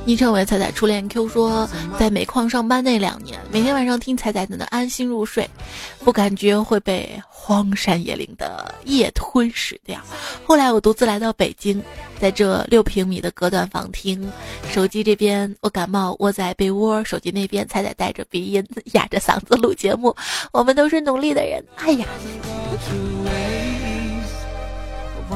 [0.07, 1.67] 昵称为彩彩初恋 Q 说，
[1.99, 5.49] 在煤矿上班那两年，每天晚上听彩彩的能安心入睡，
[6.01, 9.99] 不感觉会被荒山野岭的夜吞噬掉。
[10.45, 11.83] 后来我独自来到北京，
[12.21, 14.31] 在这六平米的隔断房听，
[14.71, 20.15] 手机这边我感冒窝在被窝，手机那边彩彩带着鼻音哑着嗓子录节目。
[20.53, 22.07] 我们都是努力的人，哎呀！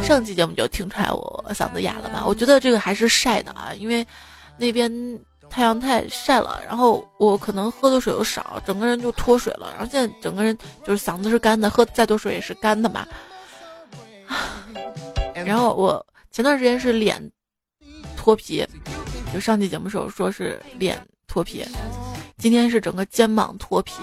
[0.03, 2.23] 上期节目就听出来我嗓子哑了吧？
[2.27, 4.07] 我觉得这个还是晒的啊，因为。
[4.59, 4.91] 那边
[5.49, 9.71] 太阳太晒了，然后我可能喝的水又少，整个人就脱水了。
[9.77, 13.07] 然后现在整个人就是嗓子是干的，喝再多水也是干的嘛。
[15.35, 17.31] 然后我前段时间是脸
[18.17, 18.67] 脱皮，
[19.33, 21.65] 就上期节目时候说是脸脱皮，
[22.37, 23.95] 今天是整个肩膀脱皮。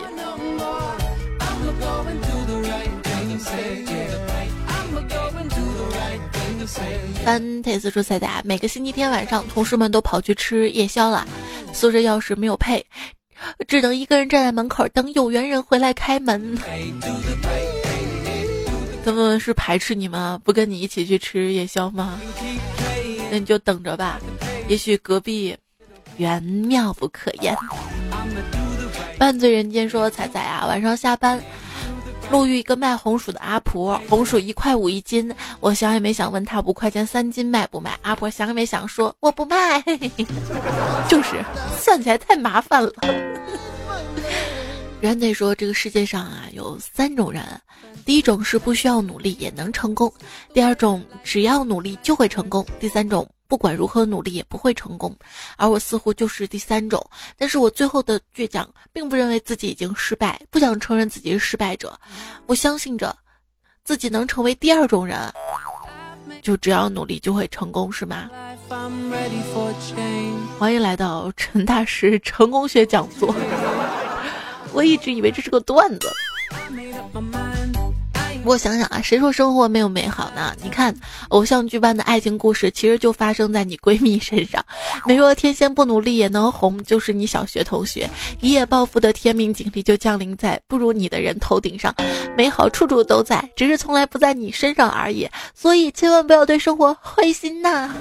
[7.24, 11.28] 翻泰斯说：“彩彩，每个星期天晚上，同事们都跑去吃夜宵了，
[11.74, 12.86] 宿舍钥匙没有配，
[13.68, 16.57] 只能一个人站在门口等有缘人回来开门。
[19.03, 20.39] 他们是排斥你吗？
[20.43, 22.20] 不跟你一起去吃夜宵吗？
[23.32, 24.20] 那你就等着吧，
[24.68, 25.55] 也许隔壁
[26.18, 27.55] 缘妙不可言。”
[29.18, 31.41] 半醉人间说：“彩彩啊，晚上下班。”
[32.32, 37.97] 路遇一个卖红薯的阿婆，红薯一块五一斤，我想也没想问他五块钱三斤卖不卖。
[38.01, 39.82] 阿婆想也没想说我不卖，
[41.07, 41.43] 就是
[41.78, 42.91] 算起来太麻烦了。
[45.01, 47.43] 人得说这个世界上啊有三种人，
[48.05, 50.11] 第一种是不需要努力也能成功，
[50.53, 53.28] 第二种只要努力就会成功，第三种。
[53.47, 55.15] 不管如何努力也不会成功，
[55.57, 57.03] 而我似乎就是第三种。
[57.37, 61.97] 但是我最后的倔强，并不认为自己已经失败，不想承认自己是失败者。
[62.45, 63.15] 我相信着，
[63.83, 65.31] 自己能成为第二种人，
[66.41, 68.29] 就只要努力就会成功是吗？
[70.57, 73.33] 欢迎来到陈大师成功学讲座。
[74.73, 76.11] 我一直以为这是个段子。
[78.45, 80.55] 不过想想啊，谁说生活没有美好呢？
[80.61, 80.95] 你看，
[81.29, 84.63] 偶像剧般的爱情故事，其实就发生在你闺蜜身上。
[85.03, 88.07] 没说天仙不努力也能红，就是你小学同学
[88.41, 91.91] 一夜暴富的天命锦鲤就降临在不如你的人头顶上。
[92.37, 95.27] 美好处处都在，只是从来不在你身上而已。
[95.55, 97.95] 所以千万不要对生活灰心呐。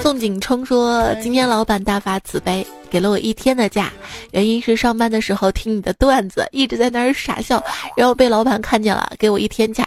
[0.00, 3.92] 宋景冲说：“今天老板大发慈悲，给了我一天的假，
[4.30, 7.62] 原因是上班的时候听你的段子，一直在那儿傻笑，
[7.96, 9.86] 然后被老板看见了，给我一天假，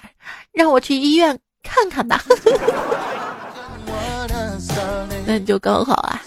[0.52, 2.24] 让我去医院看看吧。
[5.26, 6.22] 那你就刚好啊。”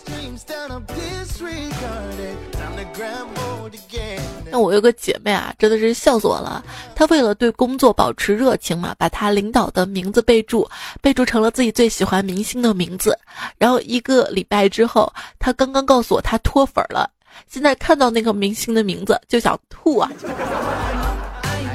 [4.50, 6.64] 那我有个姐妹啊，真的是笑死我了。
[6.94, 10.68] 她为了对工作保持热情嘛，把她领导的名字备注
[11.00, 13.18] 备注成了自己最喜欢明星的名字。
[13.58, 17.10] 然后一个礼拜之后，她刚刚告诉我她脱粉了，
[17.46, 20.10] 现在看到那个明星的名字就想吐啊。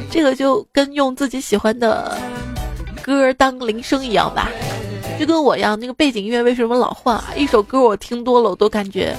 [0.09, 2.17] 这个就跟用自己喜欢的
[3.01, 4.49] 歌当铃声一样吧，
[5.19, 7.25] 就跟我一样，那个背景音乐为什么老换啊？
[7.35, 9.15] 一首歌我听多了，我都感觉。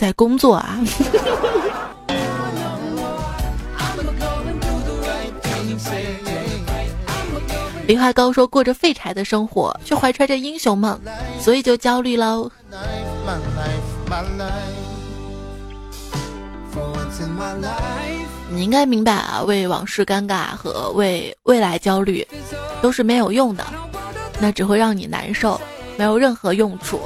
[0.00, 0.80] 在工作啊！
[7.86, 10.98] 林海高说过着废柴的生活，却怀揣着英雄梦，
[11.38, 12.50] 所以就焦虑喽。
[18.48, 22.26] 你应该明白啊，为往事尴尬和为未来焦虑
[22.80, 23.62] 都是没有用的，
[24.40, 25.60] 那只会让你难受，
[25.98, 26.98] 没有任何用处。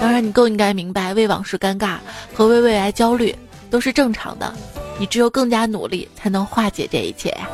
[0.00, 1.98] 当然，你更应该明白，为往事尴尬
[2.32, 3.34] 和为未来焦虑
[3.68, 4.54] 都是正常的。
[4.98, 7.48] 你只有更加努力，才能化解这一切呀。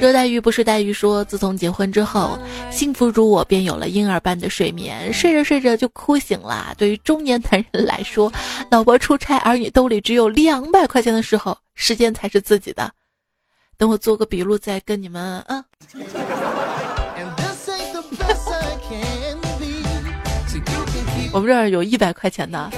[0.00, 2.38] 热带鱼不是带鱼说，自从结婚之后，
[2.70, 6.72] 幸福如我，便有了婴儿般的睡眠，睡着睡着就哭醒了。
[6.78, 8.32] 对于中年男人来说，
[8.70, 12.88] 老婆出差，儿女兜里只有两百块钱的时候，时间才是自己的。
[13.76, 15.64] 等我做个笔录，再跟你们嗯。
[21.38, 22.68] 我们这儿有一百块钱的，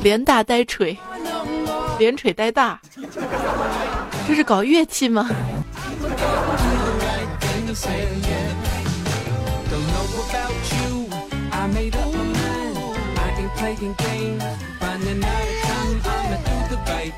[0.00, 0.96] 连大带锤，
[1.98, 2.80] 连锤带大，
[4.28, 5.28] 这是搞乐器吗？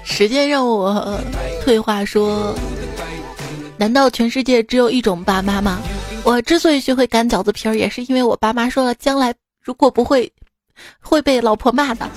[0.03, 1.21] 时间让我
[1.63, 2.55] 退化说，
[3.85, 5.79] 难道全世界只有一种爸妈吗？
[6.25, 10.33] 我之所以学会擀饺子皮儿，也是因为我爸妈说了，将来如果不会，
[11.03, 12.09] 会被老婆骂的。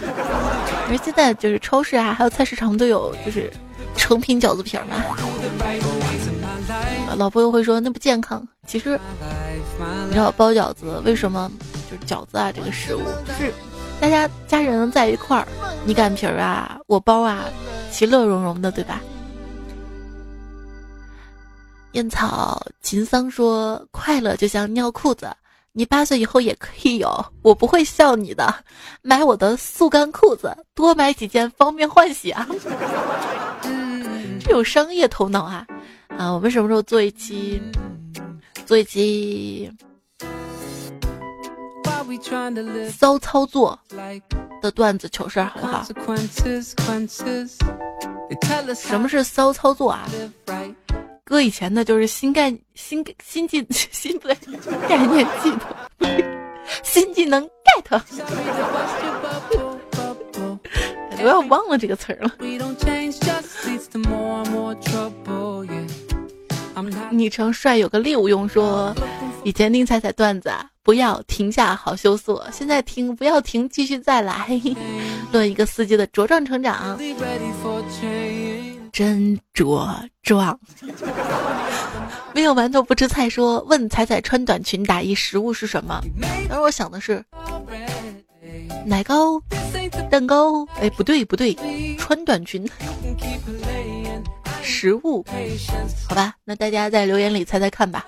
[0.88, 3.52] 而现在就是超市啊，还有菜市场都有，就是
[3.98, 5.04] 成品饺子皮儿嘛。
[7.18, 8.48] 老婆又会说那不健康。
[8.66, 8.98] 其实
[10.08, 11.52] 你知道包饺子为什么？
[11.92, 13.54] 就是饺子啊，这个食物就是
[14.00, 15.46] 大家家人在一块儿，
[15.84, 17.44] 你擀皮儿啊，我包啊，
[17.92, 19.02] 其乐融融的，对吧？
[21.98, 25.36] 烟草秦桑说：“快乐就像尿裤子，
[25.72, 28.54] 你八岁以后也可以有，我不会笑你的。
[29.02, 32.48] 买我的速干裤子，多买几件方便换洗啊。
[33.64, 35.66] 嗯 这有商业头脑啊！
[36.16, 37.60] 啊，我们什么时候做一期，
[38.68, 39.72] 做一期
[42.92, 43.78] 骚操作
[44.62, 45.84] 的段子糗事好不好？
[48.76, 50.08] 什么是骚操作啊？”
[51.28, 53.62] 哥以前的就是新概新新技
[53.92, 54.38] 新不对
[54.88, 55.60] 概念技能，
[56.84, 58.02] 新技能 get，
[61.20, 62.32] 我要忘了这个词儿了。
[67.12, 68.96] 昵称帅有个六用说，
[69.44, 74.48] 以前听彩彩段子啊，不要停下好羞涩，现在听不要停继续再来，
[75.34, 76.98] 论一个司机的茁壮成长。
[78.98, 79.88] 真茁
[80.24, 80.60] 壮，
[82.34, 83.30] 没有馒头不吃菜。
[83.30, 86.02] 说问彩彩穿短裙打一食物是什么？
[86.50, 87.24] 而我想的是
[88.88, 89.40] 奶糕、
[90.10, 90.66] 蛋糕。
[90.82, 91.56] 哎，不对不对，
[92.00, 92.68] 穿短裙
[94.64, 95.24] 食物，
[96.10, 98.04] 好吧，那大家在留言里猜猜看吧。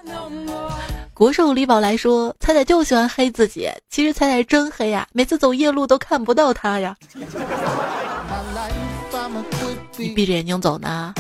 [1.14, 6.98] 国寿李宝来说，彩彩就喜欢黑自己，其实彩彩真黑呀，每次走夜路都看不到他呀。
[10.00, 11.14] 你闭着眼睛走呢？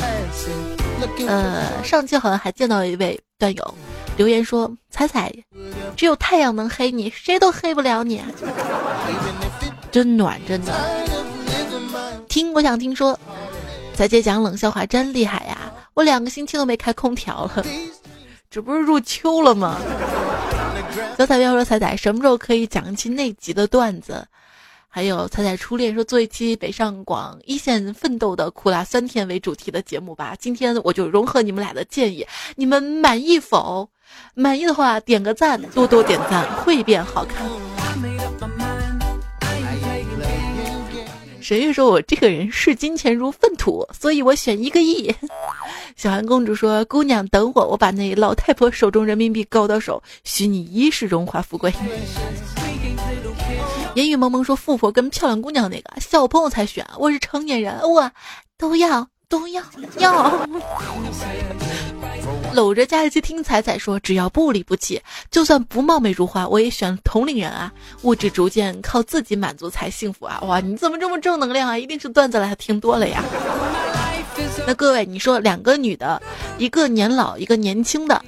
[1.27, 3.75] 呃，上期好像还见到一位段友，
[4.15, 5.31] 留言说：“彩彩，
[5.97, 8.23] 只有太阳能黑你，谁都黑不了你。
[9.91, 10.73] ”真暖，真的。
[12.29, 13.19] 听，我想听说，
[13.93, 15.71] 彩姐讲冷笑话真厉害呀！
[15.93, 17.65] 我两个星期都没开空调了，
[18.49, 19.77] 这不是入秋了吗？
[21.17, 24.25] 小彩票说：“彩彩，什么时候可以讲一期内急的段子？”
[24.91, 30.35] 还有彩彩初恋说做一期北上广一线奋斗的苦辣酸甜为主题的节目吧。
[30.39, 32.25] 今天我就融合你们俩的建议，
[32.55, 33.87] 你们满意否？
[34.33, 37.47] 满意的话点个赞，多多点赞会变好看。
[41.39, 45.13] 沈月说：“我这个人视金钱如粪土，所以我选一个亿。
[45.95, 51.71] ”小韩公主说：“姑娘等我，我把那老太婆手中人民币搞到手，许你一世荣华富贵。”
[53.95, 58.09] 言语蒙蒙说：“富婆跟漂亮姑娘那个小朋友才选，我是成年人，我
[58.57, 59.63] 都要都要
[59.97, 60.47] 要。”
[62.53, 67.71] 搂着佳期听彩彩说：“只要不离不弃，就算不貌美如花，我也选同龄人啊！
[68.03, 70.39] 物质逐渐靠自己满足才幸福啊！
[70.43, 71.77] 哇，你怎么这么正能量啊？
[71.77, 73.23] 一定是段子来听多了呀！
[74.65, 76.21] 那各位，你说两个女的，
[76.57, 78.23] 一个年老，一个年轻的，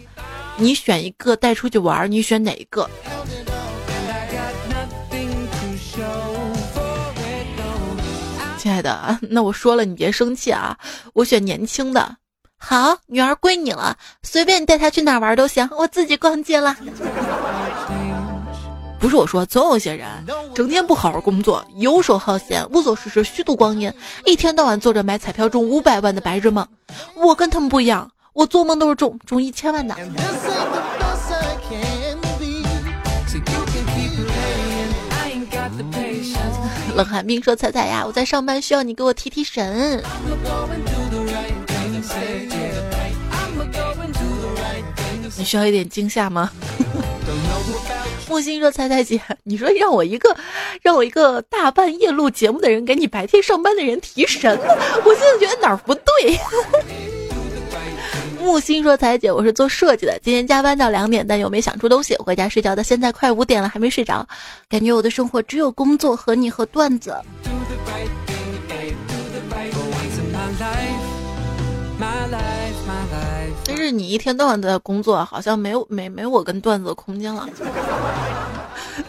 [0.57, 2.89] 你选一个带出去玩，你选哪一个？”
[8.62, 10.78] 亲爱的， 那我说了，你别生气啊！
[11.14, 12.18] 我选年轻的，
[12.59, 16.78] 好，女儿归你了，随便你带她去哪玩都行，我自己逛街了。
[18.99, 20.07] 不是我说，总有些人
[20.53, 23.91] 整天不好好工作，游手好闲，无所事事，虚度光阴，
[24.26, 26.68] 一天到晚做着买彩票中五百万的白日梦。
[27.16, 29.95] 我跟他们不一样，我做梦都是中中一千万的。
[36.96, 40.04] 冷寒冰说：“彩彩呀，我在上班，需要你给我提提神。
[45.38, 46.52] 你需要一点惊吓吗？”
[48.28, 50.36] 木心说：“彩彩姐，你说让我一个
[50.82, 54.58] 让我一个大半夜录节目的人给你白天上班的人提神，
[55.04, 56.04] 我现在觉得哪儿不对。”
[58.42, 62.82] 木心说：“彩姐，我是做设计的，今天加班到两点，但又没想出东西，回家睡觉到。
[62.84, 64.28] 现在快五点了，还没睡着，
[64.68, 67.16] 感觉我的生活只有工作和你和段子。
[73.64, 77.48] 但是你一天到晚都在工作，好像没有没没我跟段子的空间了。”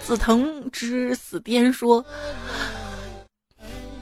[0.04, 2.04] 紫藤之死颠说。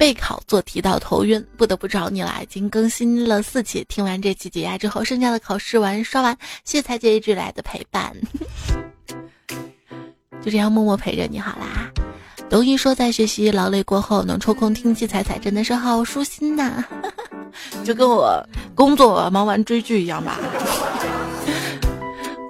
[0.01, 2.39] 备考做题到头晕，不得不找你了。
[2.43, 6.35] 已经更新了四期，听完这期解压之后，剩下的考试完刷完，
[6.65, 8.17] 谢谢彩姐一直来的陪伴，
[10.41, 11.93] 就这样默默陪着你好啦。
[12.49, 16.83] 董宇说，在学习劳累过后，能抽空听起彩彩，真的是好舒心呐，
[17.85, 18.43] 就跟我
[18.75, 20.41] 工作忙完追剧一样吧。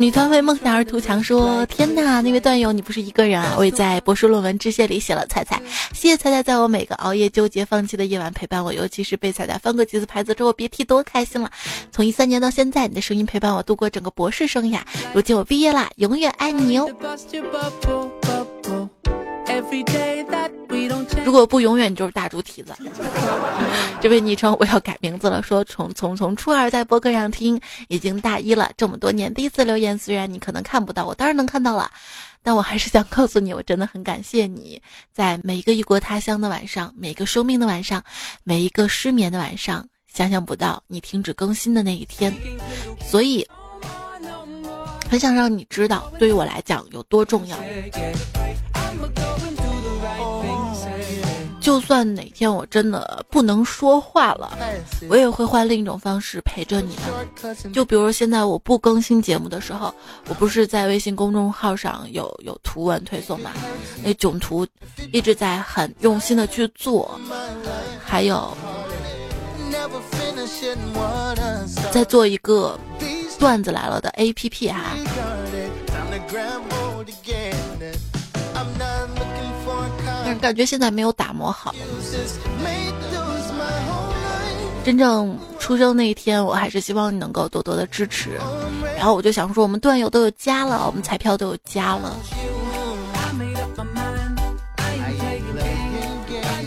[0.01, 3.55] 女团为梦想而图强说：“天哪，那位段友，你不是一个人啊！
[3.59, 5.61] 我也在博士论文致谢里写了彩彩，
[5.93, 10.35] 谢谢彩彩在我每个熬夜纠结放弃的夜晚陪伴我，尤其是被彩彩翻过几次牌子。
[10.35, 11.51] 之后，别提多开心了。
[11.93, 14.81] 从一三年到现在，你的声音陪伴我度过整个博士生涯，
[15.13, 16.89] 如今我毕业啦，永远爱你哦。”
[21.25, 22.75] 如果不永远就是大猪蹄子。
[24.01, 31.91] 这位昵称我要改名字了，说从从从初二在博客上听，已经大一了，这么多年第一次留言，虽然你可能看不到，我当然能看到了，
[32.43, 34.81] 但我还是想告诉你，我真的很感谢你，
[35.13, 38.03] 在每一个异国他乡的晚上，每个生命的晚上，
[38.43, 42.35] 每一个失眠的晚上，想象不到你停止更新的那一天，
[43.05, 43.47] 所以
[45.11, 47.59] 很想让你知道，对于我来讲有多重要。
[51.61, 54.59] 就算哪天我真的不能说话了，
[55.09, 57.73] 我也会换另一种方式陪着你们。
[57.73, 59.95] 就比如现在我不更新节目的时候，
[60.29, 63.51] 我不是在微信公众号上有有图文推送嘛？
[64.03, 64.67] 那囧图
[65.13, 67.21] 一直在很用心的去做，
[68.03, 68.57] 还有
[71.93, 72.79] 在做一个
[73.39, 74.97] 段子来了的 APP 哈。
[80.41, 81.75] 感觉现在没有打磨好。
[84.83, 88.31] 真正出生那一天，我还是希望你能够多多的支持。
[88.97, 92.17] 然后我就想说，我们段友都有家了，我们彩票都有家了。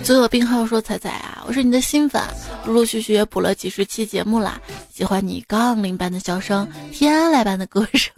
[0.04, 2.22] 最后病号说：“彩彩啊，我是你的新粉，
[2.66, 4.60] 陆陆续续也补了几十期节目啦。
[4.94, 8.14] 喜欢你杠铃般的笑声，天籁般的歌声，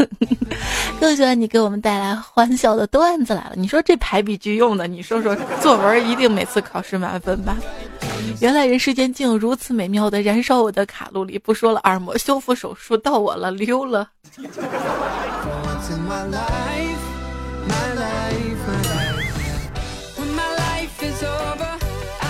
[0.99, 3.51] 更喜欢你给我们带来欢笑的段子来了。
[3.55, 7.55] 你说这排比句用的，你说说作文一定每次考试满分吧？
[8.41, 11.37] 原来人世间竟有如此美妙的燃烧我的卡路里。
[11.37, 14.09] 不说了，耳膜修复手术到我了，溜了。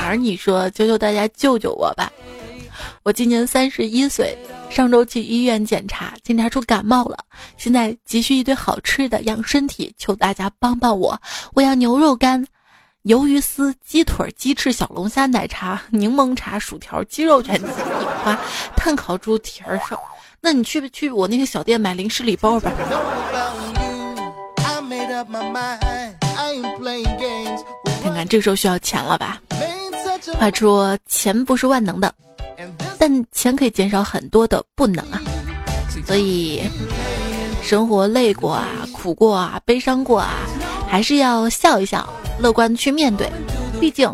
[0.06, 2.12] 儿你说，求求大家救救我吧！
[3.04, 4.38] 我今年三十一岁，
[4.70, 7.18] 上周去医院检查，检查出感冒了，
[7.58, 11.20] 现在急需一堆好吃的养身体，求大家帮帮我！
[11.54, 12.46] 我要牛肉干。
[13.04, 17.72] 鱿鱼丝、鸡腿、鸡翅、小龙虾、奶茶、柠檬茶、薯条、鸡肉卷、鸡米
[18.24, 18.36] 花、
[18.76, 20.02] 炭烤猪蹄儿烧。
[20.42, 22.72] 那你去不去我那个小店买零食礼包吧？
[28.02, 29.40] 看看这时候需要钱了吧？
[30.34, 32.14] 话说钱不是万能的，
[32.98, 35.22] 但钱可以减少很多的不能啊。
[36.06, 36.62] 所以，
[37.62, 40.34] 生活累过啊，苦过啊，悲伤过啊，
[40.88, 42.08] 还是要笑一笑。
[42.38, 43.32] 乐观去面对，
[43.80, 44.12] 毕竟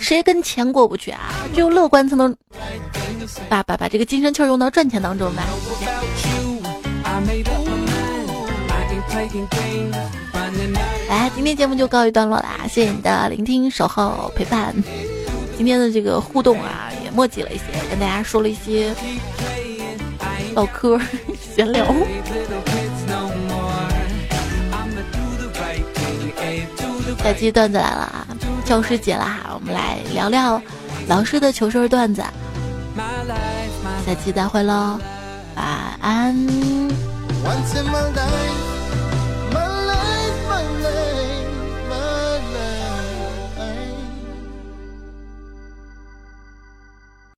[0.00, 1.32] 谁跟钱过不去啊？
[1.54, 2.34] 只有乐观才能
[3.48, 5.44] 把把把这个精神气儿用到赚钱当中吧。
[11.08, 14.74] 来，今天节目就告一段落啦，谢谢你的聆听、守候、陪伴。
[15.60, 18.94] 今天的这个互动啊，也墨迹了一些，跟大家说了一些
[20.54, 20.98] 唠嗑、
[21.38, 21.84] 闲聊。
[27.22, 28.26] 下期段子来了啊！
[28.64, 30.62] 教师节啦，我们来聊聊
[31.06, 32.24] 老师的糗事段子。
[34.06, 34.98] 下期再会喽，
[35.56, 35.66] 晚
[36.00, 36.34] 安。